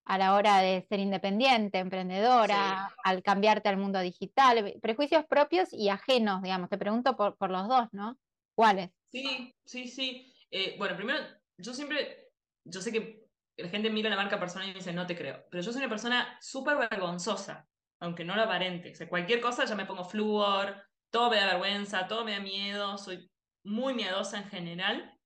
[0.05, 5.89] a la hora de ser independiente, emprendedora, al cambiarte al mundo digital, prejuicios propios y
[5.89, 6.69] ajenos, digamos.
[6.69, 8.17] Te pregunto por, por los dos, ¿no?
[8.55, 8.89] ¿Cuáles?
[9.11, 10.33] Sí, sí, sí.
[10.49, 11.19] Eh, bueno, primero,
[11.57, 12.31] yo siempre,
[12.63, 15.45] yo sé que la gente mira la marca personal y me dice, no te creo,
[15.51, 17.67] pero yo soy una persona súper vergonzosa
[18.03, 18.91] aunque no lo aparente.
[18.91, 20.75] O sea, cualquier cosa ya me pongo flúor,
[21.09, 23.31] todo me da vergüenza, todo me da miedo, soy
[23.63, 25.17] muy miedosa en general.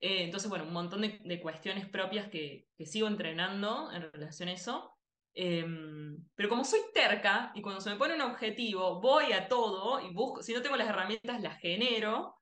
[0.00, 4.96] Eh, entonces, bueno, un montón de, cuestiones propias que, sigo entrenando en relación a eso.
[5.34, 10.00] Em, pero como soy terca y cuando se me pone un objetivo, voy a todo
[10.00, 12.36] y busco, si no tengo las herramientas, las genero,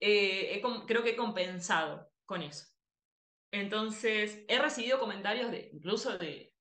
[0.00, 2.66] eh, creo que he compensado con eso.
[3.52, 6.52] Entonces, he recibido comentarios de, incluso de,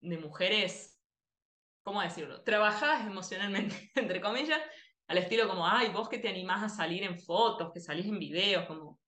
[0.00, 0.93] de mujeres
[1.84, 2.42] ¿cómo decirlo?
[2.42, 4.60] Trabajadas emocionalmente, entre comillas,
[5.06, 8.18] al estilo como, ay, vos que te animás a salir en fotos, que salís en
[8.18, 8.98] videos, como,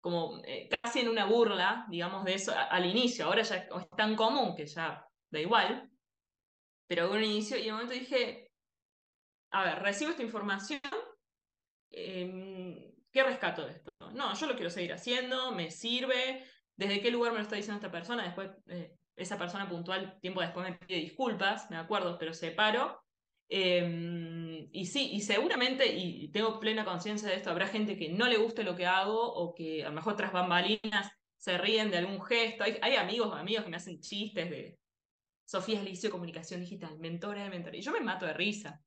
[0.00, 3.24] como eh, casi en una burla, digamos, de eso al inicio.
[3.24, 5.90] Ahora ya es tan común que ya da igual.
[6.86, 8.50] Pero en un inicio, y en un momento dije,
[9.50, 10.80] a ver, recibo esta información,
[11.90, 13.90] em, ¿qué rescato de esto?
[14.12, 16.44] No, yo lo quiero seguir haciendo, me sirve,
[16.76, 20.40] desde qué lugar me lo está diciendo esta persona, después eh, esa persona puntual tiempo
[20.40, 23.02] después me pide disculpas, me acuerdo, pero separo.
[23.48, 28.26] Eh, y sí, y seguramente, y tengo plena conciencia de esto, habrá gente que no
[28.26, 31.98] le guste lo que hago o que a lo mejor tras bambalinas se ríen de
[31.98, 32.64] algún gesto.
[32.64, 34.78] Hay, hay amigos amigos que me hacen chistes de
[35.44, 37.74] Sofía Alicio Comunicación Digital, mentora de mentor.
[37.74, 38.80] Y yo me mato de risa.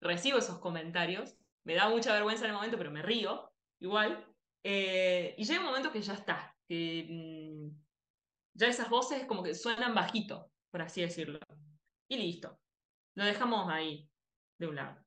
[0.00, 4.26] Recibo esos comentarios, me da mucha vergüenza en el momento, pero me río igual.
[4.64, 7.81] Eh, y llega un momento que ya está, que mm,
[8.54, 11.38] ya esas voces como que suenan bajito, por así decirlo.
[12.08, 12.58] Y listo.
[13.14, 14.08] Lo dejamos ahí,
[14.58, 15.02] de un lado.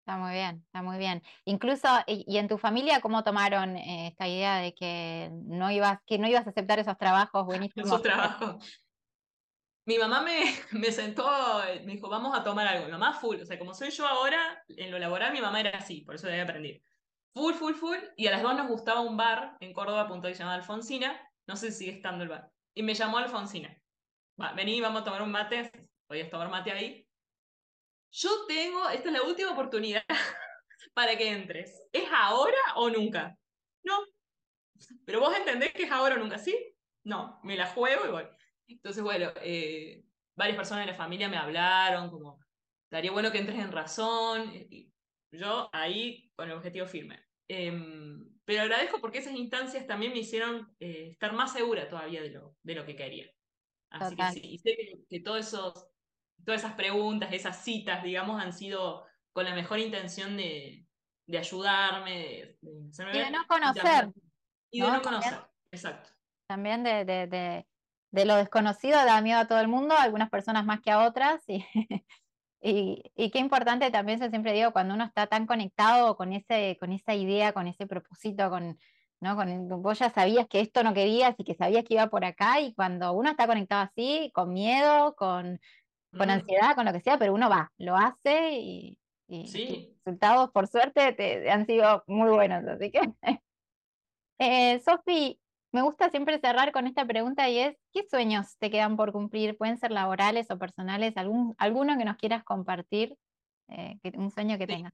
[0.00, 1.22] Está muy bien, está muy bien.
[1.46, 6.18] Incluso, y, en tu familia cómo tomaron eh, esta idea de que no ibas, que
[6.18, 7.88] no ibas a aceptar esos trabajos buenísimos?
[7.88, 8.82] Esos trabajos.
[9.86, 10.42] Mi mamá me,
[10.72, 11.26] me sentó,
[11.84, 12.88] me dijo, vamos a tomar algo.
[12.88, 15.70] Lo más full, o sea, como soy yo ahora, en lo laboral mi mamá era
[15.70, 16.82] así, por eso debe aprender.
[17.34, 20.34] full, full, full, y a las dos nos gustaba un bar en Córdoba, punto que
[20.34, 23.76] se llamaba Alfonsina, no sé si sigue estando el bar, y me llamó Alfonsina.
[24.40, 25.70] Va, vení, vamos a tomar un mate,
[26.06, 27.08] podías tomar mate ahí.
[28.10, 30.04] Yo tengo, esta es la última oportunidad
[30.94, 31.88] para que entres.
[31.92, 33.36] ¿Es ahora o nunca?
[33.82, 34.04] No.
[35.04, 36.56] Pero vos entendés que es ahora o nunca, ¿sí?
[37.04, 38.24] No, me la juego y voy.
[38.66, 40.04] Entonces, bueno, eh,
[40.36, 42.40] varias personas de la familia me hablaron, como,
[42.90, 44.52] daría bueno que entres en razón.
[44.52, 44.92] Y
[45.32, 47.24] yo ahí con el objetivo firme.
[47.48, 52.30] Em, pero agradezco porque esas instancias también me hicieron eh, estar más segura todavía de
[52.30, 53.30] lo, de lo que quería.
[53.90, 54.76] Así que sí, y sé
[55.08, 55.88] que, todos esos,
[56.44, 60.86] todas esas preguntas, esas citas, digamos, han sido con la mejor intención de,
[61.26, 62.58] de ayudarme, de,
[63.12, 64.10] y de no conocer.
[64.70, 65.38] Y de no, conocer,
[65.70, 66.10] exacto.
[66.48, 67.66] También de, de,
[68.10, 71.06] de, lo desconocido da miedo a todo el mundo, a algunas personas más que a
[71.06, 71.64] otras, y,
[72.66, 76.92] y, qué importante también, yo siempre digo, cuando uno está tan conectado con, ese, con
[76.92, 78.78] esa idea, con ese propósito, con,
[79.20, 79.36] ¿no?
[79.36, 82.60] Con, vos ya sabías que esto no querías y que sabías que iba por acá,
[82.60, 85.60] y cuando uno está conectado así, con miedo, con,
[86.16, 88.98] con ansiedad, con lo que sea, pero uno va, lo hace y,
[89.28, 92.64] y los resultados, por suerte, te, han sido muy buenos.
[92.66, 93.00] Así que,
[94.38, 95.38] eh, Sofi,
[95.74, 99.56] me gusta siempre cerrar con esta pregunta y es, ¿qué sueños te quedan por cumplir?
[99.56, 103.16] Pueden ser laborales o personales, algún, alguno que nos quieras compartir,
[103.68, 104.92] eh, un sueño que tengas.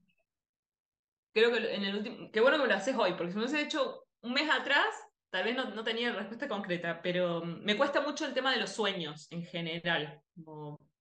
[1.35, 3.45] Creo que en el último, qué bueno que me lo haces hoy, porque si me
[3.45, 4.87] hubiese hecho un mes atrás,
[5.29, 8.71] tal vez no, no, tenía respuesta concreta, pero me cuesta mucho el tema de los
[8.71, 10.23] sueños en general.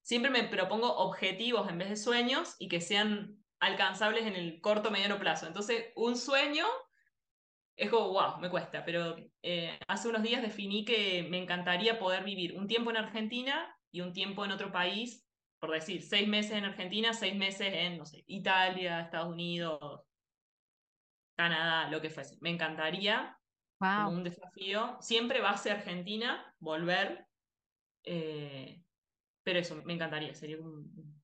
[0.03, 4.90] siempre me propongo objetivos en vez de sueños y que sean alcanzables en el corto
[4.90, 5.47] mediano plazo.
[5.47, 6.66] Entonces, un sueño
[7.81, 12.23] es como, wow, me cuesta, pero eh, hace unos días definí que me encantaría poder
[12.25, 15.27] vivir un tiempo en Argentina y un tiempo en otro país,
[15.59, 20.03] por decir, seis meses en Argentina, seis meses en, no sé, Italia, Estados Unidos,
[21.38, 22.37] Canadá, lo que fuese.
[22.43, 23.38] Me encantaría,
[23.79, 27.27] como un desafío, siempre va a ser Argentina, volver,
[28.05, 28.83] eh,
[29.43, 31.19] pero eso, me encantaría, sería un...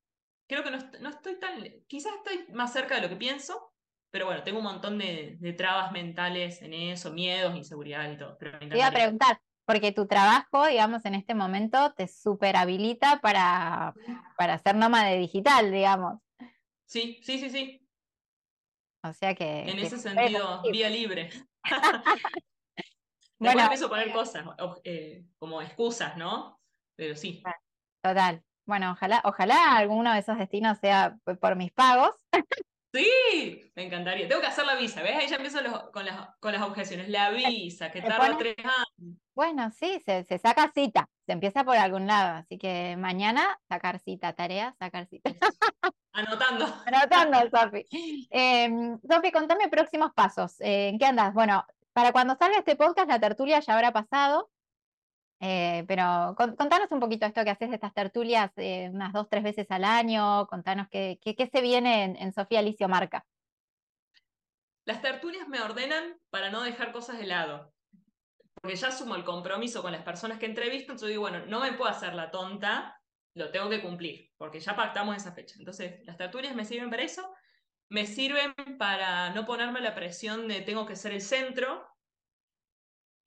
[0.48, 3.74] Creo que no, no estoy tan, quizás estoy más cerca de lo que pienso,
[4.16, 8.38] pero bueno, tengo un montón de, trabas mentales en eso, miedos, inseguridad y todo.
[8.38, 13.20] Pero te iba a preguntar, porque tu trabajo, digamos, en este momento te super habilita
[13.20, 13.92] para,
[14.38, 16.18] para ser nómade digital, digamos.
[16.86, 17.86] Sí, sí, sí, sí.
[19.02, 19.68] O sea que.
[19.68, 21.28] En ese sentido, vía libre.
[23.38, 24.46] bueno, empiezo a poner cosas,
[24.82, 26.58] eh, como excusas, ¿no?
[26.94, 27.42] Pero sí.
[28.02, 28.42] Total.
[28.64, 32.12] Bueno, ojalá, ojalá alguno de esos destinos sea por mis pagos.
[32.96, 34.26] Sí, me encantaría.
[34.26, 35.16] Tengo que hacer la visa, ¿ves?
[35.16, 35.58] Ahí ya empiezo
[35.92, 37.08] con, las, con las objeciones.
[37.08, 39.18] La visa, que tarda tres años.
[39.34, 42.38] Bueno, sí, se, saca cita, se empieza por algún lado.
[42.38, 45.30] Así que mañana sacar cita, tarea, sacar cita.
[46.12, 46.64] Anotando.
[46.86, 47.84] Anotando, Sofi.
[48.30, 50.58] Em, Sofi, contame próximos pasos.
[50.60, 51.34] Eh, ¿En qué andas?
[51.34, 54.50] Bueno, para cuando salga este podcast, la tertulia ya habrá pasado.
[55.38, 59.42] Eh, pero contanos un poquito esto que haces de estas tertulias eh, unas dos, tres
[59.42, 63.24] veces al año, contanos qué, qué, se viene en, Sofía Alicio Marca.
[64.86, 67.74] Las tertulias me ordenan para no dejar cosas de lado,
[68.54, 71.72] porque ya asumo el compromiso con las personas que entrevisto, entonces digo, bueno, no me
[71.72, 72.98] puedo hacer la tonta,
[73.34, 75.56] lo tengo que cumplir, porque ya pactamos esa fecha.
[75.58, 77.28] Entonces, las tertulias me sirven para eso,
[77.90, 81.86] me sirven para no ponerme la presión de tengo que ser el centro,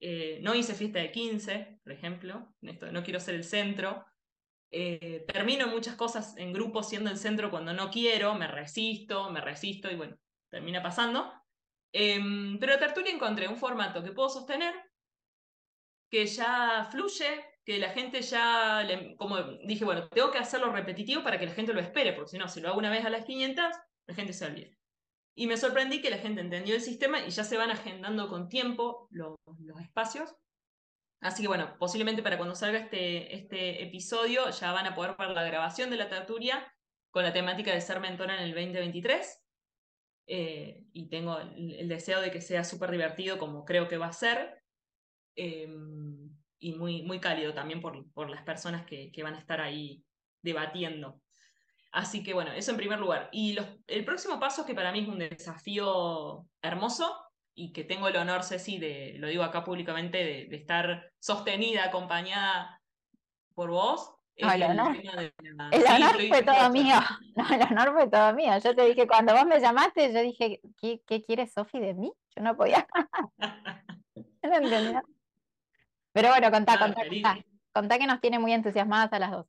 [0.00, 4.04] eh, no hice fiesta de 15, por ejemplo, esto, no quiero ser el centro.
[4.72, 9.40] Eh, termino muchas cosas en grupo siendo el centro cuando no quiero, me resisto, me
[9.40, 10.16] resisto y bueno,
[10.48, 11.30] termina pasando.
[11.92, 14.74] Em, pero tertulia encontré un formato que puedo sostener,
[16.10, 18.86] que ya fluye, que la gente ya,
[19.16, 22.38] como dije, bueno, tengo que hacerlo repetitivo para que la gente lo espere, porque si
[22.38, 23.64] no, si lo hago una vez a las 500,
[24.06, 24.79] la gente se olvida.
[25.34, 28.48] Y me sorprendí que la gente entendió el sistema y ya se van agendando con
[28.48, 29.38] tiempo los,
[29.80, 30.34] espacios.
[31.20, 35.30] Así que bueno, posiblemente para cuando salga este, este episodio ya van a poder ver
[35.30, 36.72] la grabación de la tertulia
[37.10, 39.42] con la temática de ser mentora en el 2023.
[40.26, 44.12] Eh, y tengo el, deseo de que sea súper divertido como creo que va a
[44.12, 44.62] ser.
[45.36, 49.60] Em, y muy, muy cálido también por, por las personas que, que van a estar
[49.60, 50.04] ahí
[50.42, 51.20] debatiendo.
[51.92, 53.28] Así que bueno, eso en primer lugar.
[53.32, 57.16] Y el próximo paso, que para mí es un desafío hermoso
[57.54, 62.80] y que tengo el honor, Ceci, de, lo digo acá públicamente, de, estar sostenida, acompañada
[63.54, 64.14] por vos.
[64.36, 64.96] el, honor,
[66.28, 66.96] fue todo mío.
[67.36, 68.52] No, el honor fue todo mío.
[68.58, 72.12] Yo te dije, cuando vos me llamaste, yo dije, ¿qué, qué quiere Sofi de mí?
[72.36, 72.86] Yo no podía.
[74.42, 75.02] no entendía.
[76.12, 77.38] Pero bueno, contá, contá, contá.
[77.72, 79.46] Contá que nos tiene muy entusiasmadas a las dos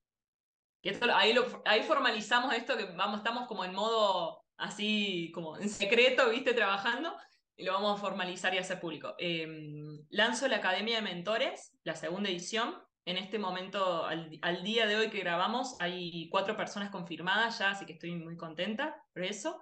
[1.66, 7.16] ahí, formalizamos esto que vamos, estamos como en modo así, como en secreto, viste, trabajando.
[7.58, 9.14] lo vamos a formalizar y hacer público.
[9.20, 12.76] Em, lanzo la Academia de Mentores, la segunda edición.
[13.06, 17.86] En este momento, al, día de hoy que grabamos, hay cuatro personas confirmadas ya, así
[17.86, 19.60] que estoy muy contenta por eso.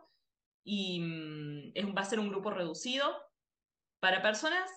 [0.63, 3.15] Y mm, va a ser un grupo reducido
[3.99, 4.70] para personas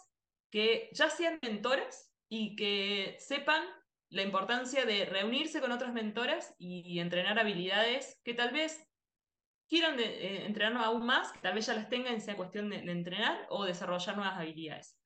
[0.51, 3.65] que ya sean mentores y que sepan
[4.13, 8.87] la importancia de reunirse con otras mentoras y entrenar habilidades que tal vez
[9.67, 13.47] quieran eh, entrenar aún más, que tal vez ya las tengan, sea cuestión de, entrenar
[13.49, 14.99] o desarrollar nuevas habilidades.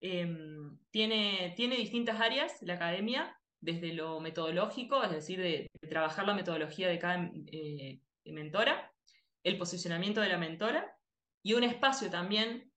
[0.00, 6.34] Em, tiene, tiene distintas áreas la academia, desde lo metodológico, es decir, de, trabajar la
[6.34, 8.92] metodología de cada eh, mentora,
[9.42, 10.96] el posicionamiento de la mentora
[11.42, 12.70] y un espacio también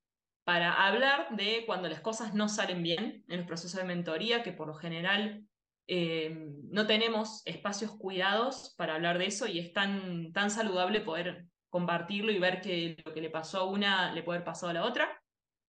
[0.46, 4.52] para hablar de cuando las cosas no salen bien en los procesos de mentoría, que
[4.52, 5.46] por lo general
[5.92, 11.48] eh, no tenemos espacios cuidados para hablar de eso y es tan, tan saludable poder
[11.70, 14.74] compartirlo y ver que lo que le pasó a una le puede haber pasado a
[14.74, 15.20] la otra.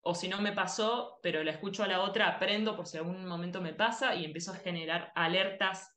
[0.03, 3.25] O si no me pasó, pero la escucho a la otra, aprendo por si algún
[3.25, 5.97] momento me pasa y empiezo a generar alertas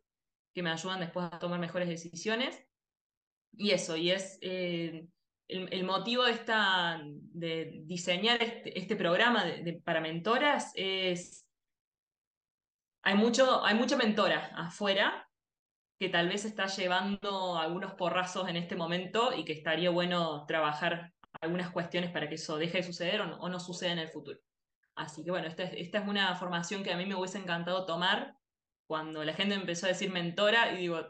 [0.54, 2.66] que me ayudan después a tomar mejores decisiones.
[3.52, 5.06] Y eso, y es eh,
[5.50, 9.44] el, motivo de, esta, de diseñar este, este programa
[9.84, 11.43] para mentoras es
[13.04, 15.30] hay, mucho, hay mucha mentora afuera
[16.00, 21.14] que tal vez está llevando algunos porrazos en este momento y que estaría bueno trabajar
[21.42, 24.40] algunas cuestiones para que eso deje de suceder o no, suceda en el futuro.
[24.96, 27.86] Así que bueno, esta es, esta es una formación que a mí me hubiese encantado
[27.86, 28.36] tomar
[28.88, 31.06] cuando la gente empezó a decir mentora y digo,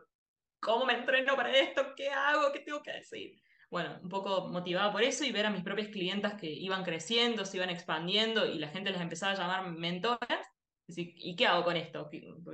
[0.60, 1.94] ¿cómo me entreno para esto?
[1.96, 2.52] ¿Qué hago?
[2.52, 3.42] ¿Qué tengo que decir?
[3.70, 7.46] Bueno, un poco motivada por eso y ver a mis propias clientas que iban creciendo,
[7.46, 10.48] se iban expandiendo y la gente les empezaba a llamar mentoras
[10.88, 12.10] ¿Y qué hago con esto?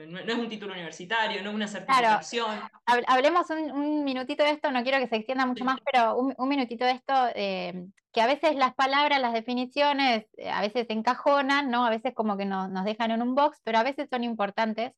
[0.08, 2.60] No es un título universitario, no es una certificación.
[2.86, 6.86] hablemos un, minutito de esto, no quiero que se extienda mucho más, pero un, minutito
[6.86, 11.86] de esto, eh, que a veces las palabras, las definiciones, eh, a veces encajonan, ¿no?
[11.86, 14.94] A veces como que nos, dejan en un box, pero a veces son importantes.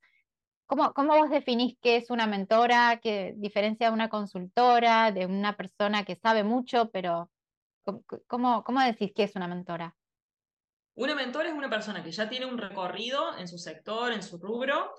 [0.65, 5.55] ¿Cómo, ¿Cómo vos definís qué es una mentora, qué diferencia de una consultora, de una
[5.55, 7.29] persona que sabe mucho, pero
[8.27, 9.95] ¿cómo, cómo decís qué es una mentora?
[10.95, 14.37] Una mentora es una persona que ya tiene un recorrido en su sector, en su
[14.37, 14.93] rubro,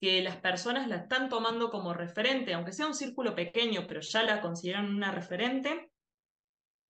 [0.00, 4.22] que las personas la están tomando como referente, aunque sea un círculo pequeño, pero ya
[4.22, 5.90] la consideran una referente,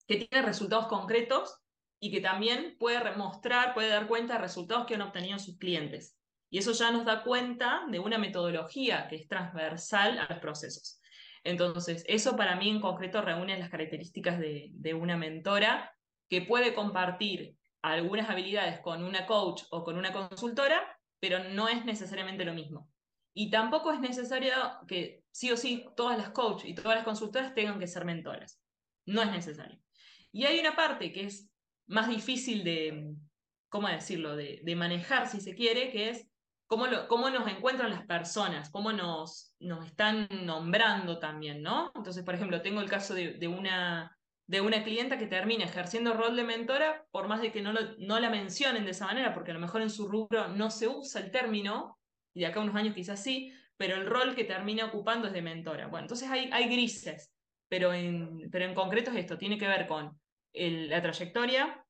[0.08, 1.60] que tiene resultados concretos
[2.00, 6.18] y que también puede mostrar, puede dar cuenta de resultados que han obtenido sus clientes.
[6.50, 11.00] Y eso ya nos da cuenta de una metodología que es transversal a los procesos.
[11.44, 15.96] Entonces, eso para mí en concreto reúne las características de, de una mentora
[16.30, 21.86] que puede compartir algunas habilidades con una coach o con una consultora, pero no es
[21.86, 22.90] necesariamente lo mismo.
[23.34, 24.54] Y tampoco es necesario
[24.88, 28.62] que sí o sí todas las coaches y todas las consultoras tengan que ser mentoras.
[29.06, 29.80] No es necesario.
[30.32, 31.50] Y hay una parte que es
[31.88, 33.14] más difícil de,
[33.70, 36.30] ¿cómo decirlo?, de, manejar si se quiere, que es
[36.68, 41.92] cómo, lo, cómo nos encuentran las personas, cómo nos, nos están nombrando también, ¿no?
[41.96, 44.18] Entonces, por ejemplo, tengo el caso de, de una
[44.48, 48.20] de una clienta que termina ejerciendo rol de mentora, por más de que no, no
[48.20, 51.22] la mencionen de esa manera, porque a lo mejor en su rubro no se usa
[51.22, 52.00] el término,
[52.34, 55.34] y de acá a unos años quizás sí, pero el rol que termina ocupando es
[55.34, 55.88] de mentora.
[55.88, 57.34] Bueno, entonces hay, hay grises,
[57.70, 60.20] pero en, pero en concreto es esto, tiene que ver con
[60.54, 61.86] la trayectoria,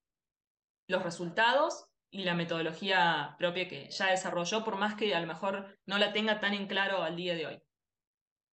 [0.87, 5.79] los resultados y la metodología propia que ya desarrolló, por más que a lo mejor
[5.85, 7.61] no la tenga tan en claro al día de hoy.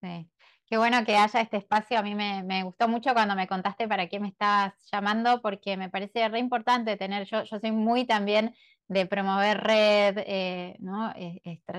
[0.00, 0.30] Sí.
[0.68, 1.98] Qué bueno que haya este espacio.
[1.98, 5.88] A mí me, gustó mucho cuando me contaste para qué me estás llamando, porque me
[5.88, 8.54] parece re importante tener, yo, soy muy también
[8.86, 11.12] de promover red, eh, ¿no?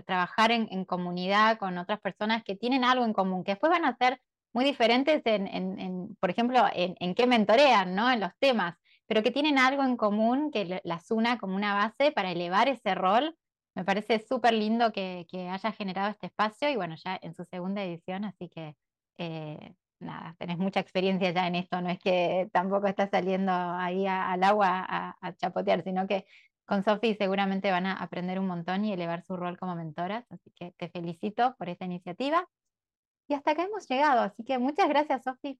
[0.05, 3.95] trabajar en, comunidad con otras personas que tienen algo en común, que después van a
[3.95, 4.19] ser
[4.53, 8.09] muy diferentes en, por ejemplo, en, qué mentorean, ¿no?
[8.11, 8.75] En los temas,
[9.05, 12.95] pero que tienen algo en común que las una como una base para elevar ese
[12.95, 13.35] rol
[13.79, 17.81] me parece súper lindo que, haya generado este espacio y bueno, ya en su segunda
[17.81, 18.75] edición, así que
[19.17, 24.05] eh, nada, tenés mucha experiencia ya en esto, no es que tampoco estás saliendo ahí
[24.05, 24.85] al agua
[25.21, 26.25] a, chapotear, sino que
[26.65, 30.51] con Sofi seguramente van a aprender un montón y elevar su rol como mentoras, así
[30.51, 32.49] que te felicito por esta iniciativa.
[33.29, 35.57] Y hasta acá hemos llegado, así que muchas gracias, Sofi.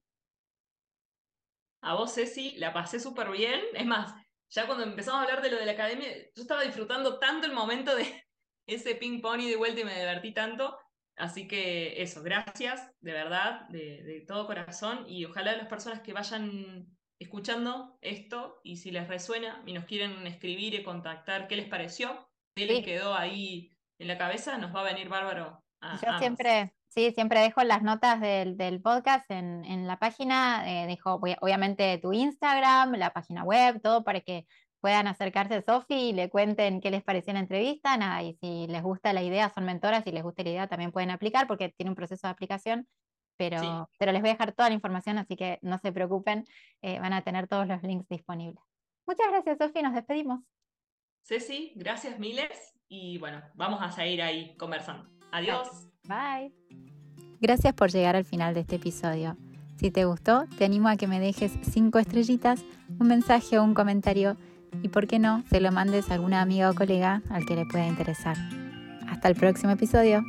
[1.80, 3.60] A vos, Ceci, la pasé súper bien.
[3.72, 4.14] Es más,
[4.50, 7.52] ya cuando empezamos a hablar de lo de la academia, yo estaba disfrutando tanto el
[7.52, 8.04] momento de
[8.66, 10.76] ese ping pong y de vuelta y me divertí tanto.
[11.16, 16.86] Así que eso, gracias de verdad, de, todo corazón y ojalá las personas que vayan
[17.18, 22.30] escuchando esto y si les resuena y nos quieren escribir y contactar qué les pareció,
[22.54, 25.62] qué les quedó ahí en la cabeza, nos va a venir bárbaro.
[25.82, 31.98] yo siempre, Sí, siempre dejo las notas del, podcast en, la página, eh, dejo obviamente
[31.98, 34.44] tu Instagram, la página web, todo para que
[34.80, 38.66] puedan acercarse a Sofi y le cuenten qué les pareció la entrevista, nada, y si
[38.66, 41.68] les gusta la idea, son mentoras, si les gusta la idea también pueden aplicar porque
[41.68, 42.88] tiene un proceso de aplicación,
[43.36, 46.44] pero, pero les voy a dejar toda la información, así que no se preocupen,
[46.82, 48.64] eh, van a tener todos los links disponibles.
[49.06, 50.40] Muchas gracias, Sofi, nos despedimos.
[51.22, 55.08] Ceci, gracias miles y bueno, vamos a seguir ahí conversando.
[55.30, 55.89] Adiós.
[56.10, 56.52] Bye.
[57.40, 59.36] Gracias por llegar al final de este episodio.
[59.76, 62.64] Si te gustó, te animo a que me dejes cinco estrellitas,
[62.98, 64.36] un mensaje o un comentario
[64.82, 67.64] y, por qué no, se lo mandes a alguna amiga o colega al que le
[67.64, 68.36] pueda interesar.
[69.08, 70.24] Hasta el próximo episodio.